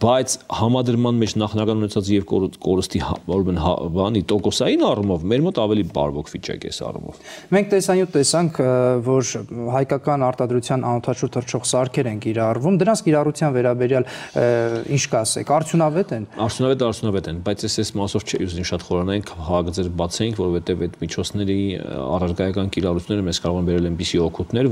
Բայց 0.00 0.36
համադրման 0.60 1.20
մեջ 1.20 1.34
նախնական 1.40 1.80
ունեցած 1.80 2.10
եւ 2.10 2.26
կորուստի 2.30 3.00
ուրեմն 3.30 3.58
բանի 3.96 4.22
տոկոսային 4.30 4.84
առումով 4.90 5.26
մեր 5.30 5.44
մոտ 5.46 5.60
ավելի 5.60 5.84
բարվոք 5.94 6.30
վիճակ 6.34 6.66
է 6.66 6.72
առումով։ 6.90 7.20
Մենք 7.54 7.70
տեսանյութ 7.74 8.12
տեսանք, 8.16 8.60
որ 9.06 9.30
հայկական 9.76 10.24
արտադրության 10.30 10.86
անօթաչու 10.90 11.30
թռչող 11.36 11.66
սարքեր 11.70 12.10
են 12.10 12.20
կիրառվում, 12.24 12.78
դրանց 12.80 13.02
կիրառության 13.06 13.54
վերաբերյալ 13.56 14.08
ինչ 14.96 15.04
կասեք, 15.14 15.52
արդյունավետ 15.60 16.14
են։ 16.16 16.26
Արդյունավետ 16.46 16.84
արդյունավետ 16.90 17.30
են, 17.30 17.40
բայց 17.46 17.64
ես 17.66 17.78
այս 17.80 17.92
մասով 18.00 18.24
չէի 18.26 18.46
ուզում 18.46 18.66
շատ 18.70 18.84
խորանայինք 18.88 19.32
հագծեր 19.50 19.90
բացեինք, 20.00 20.40
որովհետև 20.40 20.84
այդ 20.86 20.96
միջոցների 21.00 21.58
առարգայական 22.00 22.70
կիրառությունները 22.76 23.26
մեզ 23.30 23.40
կարող 23.44 23.60
են 23.60 23.68
բերել 23.70 23.88
այնպիսի 23.90 24.20
օգուտներ, 24.26 24.70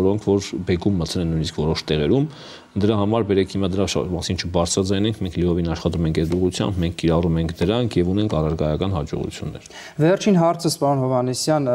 որոնք 0.00 0.28
որ 0.30 0.50
բեկում 0.70 1.00
մտցնեն 1.00 1.30
նույնիսկ 1.34 1.60
որոշ 1.60 1.84
տեղերում 1.90 2.26
Դրա 2.70 2.96
համար 3.00 3.24
բերեք 3.26 3.52
հիմա 3.56 3.68
դրա 3.74 3.84
մասին 4.14 4.36
չբարձրաձայնենք, 4.44 5.16
մենք 5.24 5.36
լիովին 5.40 5.70
աշխատում 5.74 6.04
ենք 6.06 6.18
այդ 6.22 6.34
ուղղությամբ, 6.36 6.76
մենք 6.84 6.94
կիրառում 7.00 7.38
ենք 7.40 7.54
դրանք 7.58 7.96
եւ 7.98 8.10
ունենք 8.12 8.36
առարգայական 8.40 8.92
հաջողություններ։ 8.94 9.66
Վերջին 10.00 10.38
հարցը, 10.38 10.70
պարոն 10.80 11.02
Հովանեսյան, 11.02 11.66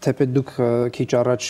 թեպետ 0.00 0.32
դուք 0.38 0.52
քիչ 0.96 1.08
առաջ 1.20 1.48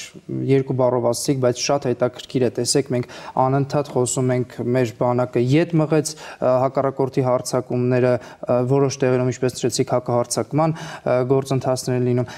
երկու 0.50 0.76
բառով 0.80 1.06
ասացիք, 1.10 1.38
բայց 1.46 1.62
շատ 1.70 1.86
հետաքրքիր 1.90 2.42
է, 2.42 2.50
տեսեք, 2.58 2.90
մենք 2.90 3.14
անընդհատ 3.46 3.92
խոսում 3.94 4.34
ենք 4.34 4.58
մեր 4.74 4.92
բանակը 4.98 5.44
յետ 5.54 5.74
մղեց 5.80 6.12
հակառակորդի 6.40 7.24
հարցակումները, 7.30 8.12
որոշ 8.74 8.98
տեղերում 9.00 9.30
ինչպես 9.30 9.56
ծրեցիք 9.60 9.94
հակահարցակման 9.94 10.76
գործընթացներ 11.30 12.04
լինում։ 12.10 12.30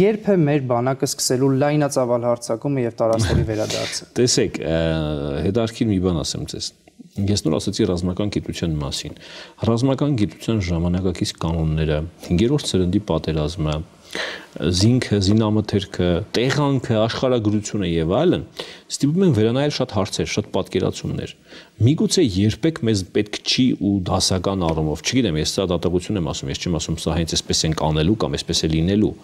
Երբ 0.00 0.30
է 0.30 0.36
մեր 0.48 0.64
բանակը 0.70 1.08
սկսելու 1.10 1.50
լայնածավալ 1.60 2.26
հարցակումը 2.30 2.84
եւ 2.86 2.96
տարածքների 3.00 3.44
վերադարձը։ 3.50 4.08
Տեսեք, 4.20 4.60
հետարքին 5.50 5.89
մի 5.90 5.98
բան 6.06 6.20
ասեմ 6.24 6.46
ձեզ։ 6.50 6.70
Ես 7.30 7.42
նոր 7.46 7.56
ասացի 7.56 7.86
ռազմական 7.90 8.32
գիտության 8.34 8.74
մասին։ 8.80 9.14
Ռազմական 9.66 10.18
գիտության 10.20 10.60
ժամանակակից 10.66 11.32
կանոնները, 11.42 11.96
5-րդ 12.26 12.70
սերնդի 12.70 13.00
պատերազմը, 13.08 13.74
զինքը, 14.80 15.18
զինամթերքը, 15.26 16.08
տեղանքը, 16.34 16.94
աշխարհագրությունը 17.00 17.90
եւ 17.90 18.14
այլն, 18.20 18.46
ստիպում 18.90 19.26
են 19.26 19.34
վերանայել 19.36 19.74
շատ 19.76 19.94
հարցեր, 19.96 20.30
շատ 20.34 20.48
պատկերացումներ։ 20.56 21.34
Միգուցե 21.86 22.24
երբեք 22.36 22.80
մեզ 22.90 23.04
պետք 23.14 23.38
չի 23.46 23.66
ու 23.86 23.94
դասական 24.10 24.66
առումով, 24.70 25.04
չգիտեմ, 25.06 25.38
ես 25.40 25.54
սա 25.54 25.68
դատողություն 25.70 26.20
եմ 26.20 26.30
ասում, 26.34 26.50
ես 26.50 26.64
չեմ 26.66 26.78
ասում 26.80 26.98
սա 27.06 27.16
հենց 27.20 27.36
այսպես 27.38 27.62
ենք 27.70 27.84
անելու 27.90 28.18
կամ 28.24 28.36
այսպես 28.40 28.64
է 28.66 28.72
լինելու, 28.74 29.14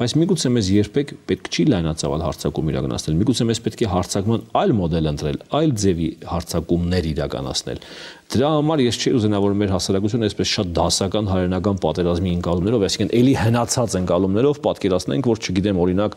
բայց 0.00 0.12
միգուցե 0.16 0.50
մեզ 0.54 0.68
երբեք 0.72 1.10
պետք 1.28 1.48
չի 1.52 1.64
լայնածավալ 1.68 2.22
հարցակում 2.24 2.68
իրականացնել։ 2.72 3.16
Միգուցե 3.20 3.44
մեզ 3.50 3.58
պետք 3.66 3.82
է 3.84 3.88
հարցակման 3.92 4.44
այլ 4.60 4.72
մոդել 4.78 5.10
ընտրել, 5.10 5.38
այլ 5.60 5.74
ձևի 5.82 6.08
հարցակումներ 6.30 7.08
իրականացնել։ 7.10 7.82
Դրա 8.30 8.48
համար 8.54 8.80
ես 8.84 8.96
չէի 9.00 9.10
ուզենա 9.18 9.38
որ 9.42 9.54
մեր 9.58 9.72
հասարակությունը 9.74 10.26
այսպես 10.28 10.50
շատ 10.54 10.68
դասական 10.76 11.28
հայրենական 11.32 11.78
պատերազմի 11.82 12.34
ընկալումներով, 12.36 12.84
այսինքն 12.86 13.10
էլի 13.18 13.32
հնացած 13.40 13.96
ընկալումներով 14.00 14.60
պատկերացնենք, 14.66 15.28
որ 15.30 15.40
չգիտեմ, 15.40 15.80
օրինակ 15.82 16.14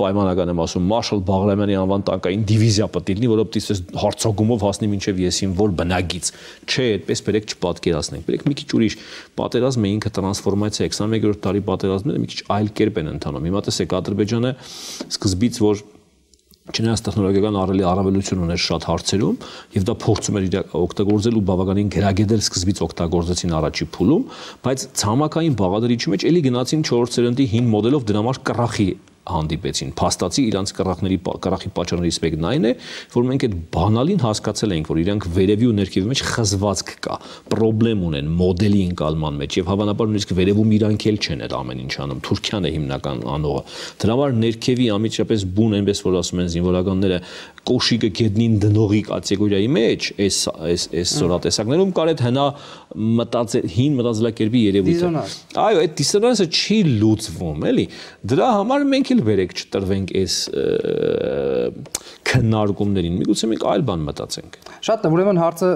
պայմանական 0.00 0.50
եմ 0.50 0.62
ասում, 0.66 0.88
Մարշալ 0.90 1.22
Բաղրամյանի 1.30 1.78
անվան 1.86 2.04
տանկային 2.10 2.44
դիվիզիա 2.50 2.88
պետք 2.96 3.12
լինի, 3.14 3.30
որը 3.30 3.46
պետք 3.54 3.70
է 3.70 3.78
հարցակումով 4.02 4.66
հասնի 4.66 4.90
մինչև 4.90 5.22
եսին 5.22 5.54
որ 5.62 5.76
բնագից։ 5.78 6.30
Չէ, 6.66 6.86
այդպես 6.96 7.22
բերեք 7.30 7.50
չպատկերացնենք։ 7.54 8.26
Բերեք 8.26 8.46
մի 8.50 8.56
քիչ 8.58 8.68
ուրիշ 8.74 8.96
պատերազմը 9.38 9.92
ինքը 9.94 10.14
տրանսֆորմացիա 10.18 10.90
21-րդ 10.90 11.44
դարի 11.46 11.62
պատերազմները 11.70 12.22
մի 12.26 12.30
քիչ 12.32 12.40
այլ 12.56 12.72
կերպ 12.80 13.00
են 13.02 13.12
ընթանում։ 13.16 13.46
Հիմա 13.46 13.62
տեսեք 13.70 13.96
Ադրբեջանը 14.00 14.52
սկզբից 15.14 15.62
որ 15.62 15.84
Չնայած 16.66 17.02
տեխնոլոգիական 17.06 17.56
առելի 17.62 17.84
առավելություն 17.86 18.40
ուներ 18.42 18.60
շատ 18.62 18.86
հարցերում 18.90 19.36
եւ 19.76 19.84
դա 19.86 19.94
փորձում 20.02 20.38
էր 20.40 20.56
օգտագործել 20.80 21.38
ու 21.38 21.44
բավականին 21.50 21.92
գրագեդել 21.94 22.42
սկզբից 22.42 22.80
օգտագործեցին 22.86 23.54
առաջի 23.60 23.86
փուլում, 23.94 24.24
բայց 24.66 24.86
ցամաքային 24.98 25.58
բաղադրիչի 25.62 26.12
մեջ 26.16 26.26
էլի 26.26 26.42
գնացին 26.50 26.82
4 26.90 27.12
սերնդի 27.16 27.46
հին 27.54 27.70
մոդելով 27.76 28.08
դրա 28.10 28.24
համար 28.26 28.42
կռախի 28.50 28.88
հանդիպեցին։ 29.26 29.90
Փաստացի 29.96 30.46
իրանց 30.46 30.72
կռախների 30.76 31.18
կռախի 31.46 31.70
պատճառներից 31.76 32.20
մեկն 32.26 32.46
այն 32.46 32.66
է, 32.66 32.72
որ 33.16 33.26
մենք 33.26 33.46
այդ 33.46 33.56
բանալին 33.76 34.22
հասկացել 34.26 34.74
ենք, 34.76 34.90
որ 34.92 35.00
իրանք 35.06 35.28
վերևի 35.36 35.66
ու 35.66 35.76
ներքևի 35.76 36.10
մեջ 36.12 36.22
խզվածք 36.26 36.92
կա, 37.06 37.16
խնդրեմ 37.96 38.02
ունեն 38.06 38.28
մոդելի 38.36 38.80
ընկալման 38.90 39.38
մեջ 39.40 39.56
եւ 39.60 39.68
հավանաբար 39.70 40.08
նույնիսկ 40.10 40.32
վերևում 40.36 40.72
իրանք 40.76 41.06
էլ 41.10 41.18
չեն 41.26 41.44
այդ 41.46 41.54
ամեն 41.56 41.82
ինչ 41.86 41.94
անում։ 42.04 42.20
Թուրքիան 42.26 42.66
է 42.66 42.72
հիմնական 42.76 43.22
անողը։ 43.36 43.62
Դրա 44.02 44.16
համար 44.16 44.36
ներքևի 44.42 44.88
ամիջապես 44.96 45.46
բուն 45.56 45.76
այնպես 45.76 46.02
որ 46.06 46.18
ասում 46.20 46.42
են 46.42 46.50
զինվորականները 46.56 47.20
կոշիկը 47.66 48.10
գետնին 48.16 48.54
դնողի 48.62 49.00
կատեգորիայի 49.08 49.70
մեջ 49.76 50.08
այս 50.26 50.36
այս 50.66 50.84
այս 51.00 51.14
սորատեսակներում 51.20 51.94
կար 51.96 52.10
այդ 52.12 52.22
հնա 52.26 52.44
մտածել 53.20 53.66
հին 53.76 53.96
մտածելակերպի 54.00 54.62
երևույթը։ 54.66 55.10
Այո, 55.62 55.80
այդ 55.82 55.96
դիսոնանսը 56.00 56.46
չի 56.56 56.78
լուծվում, 57.02 57.66
էլի։ 57.70 57.86
Դրա 58.32 58.50
համար 58.56 58.86
մենք 58.92 59.10
էլ 59.16 59.22
վերեք 59.26 59.56
չտրվենք 59.56 60.14
այս 60.22 60.36
քննարկումներին։ 62.30 63.18
Միգուցե 63.20 63.50
մենք 63.52 63.66
այլ 63.72 63.84
բան 63.90 64.06
մտածենք։ 64.06 64.58
Շատ 64.86 65.06
է, 65.06 65.12
ուրեմն 65.16 65.42
հարցը 65.42 65.70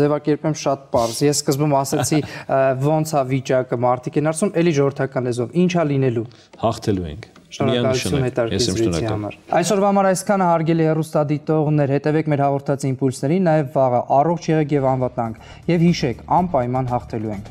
ձևակերպեմ 0.00 0.58
շատ 0.62 0.84
པարզ։ 0.90 1.22
Ես 1.26 1.42
սկզբում 1.42 1.78
ասացի 1.82 2.20
ոնց 2.86 3.14
է 3.16 3.24
վիճակը, 3.32 3.80
մարդիկ 3.86 4.20
են 4.22 4.32
ասում, 4.32 4.54
էլի 4.62 4.76
ժողովրդական 4.80 5.30
լեզվով, 5.30 5.58
ի՞նչ 5.64 5.72
է 5.76 5.88
լինելու։ 5.92 6.28
Հաղթելու 6.66 7.10
ենք։ 7.14 7.35
Շնորհակալություն 7.56 8.26
հետաքրքրության 8.26 9.06
համար։ 9.12 9.38
Այսօրվա 9.56 9.90
համար 9.92 10.08
այսքանը 10.10 10.48
հարգելի 10.50 10.86
հեռուստադիտողներ, 10.90 11.94
հետևեք 11.96 12.30
մեր 12.32 12.42
հաղորդած 12.46 12.86
իմպուլսներին, 12.90 13.48
նաև 13.48 13.72
վաղը 13.76 14.02
առողջ 14.20 14.50
եղեք 14.52 14.76
եւ 14.76 14.88
անվտանգ։ 14.92 15.40
Եվ 15.72 15.86
հիշեք, 15.86 16.22
անպայման 16.36 16.92
հաղթելու 16.92 17.34
ենք։ 17.36 17.50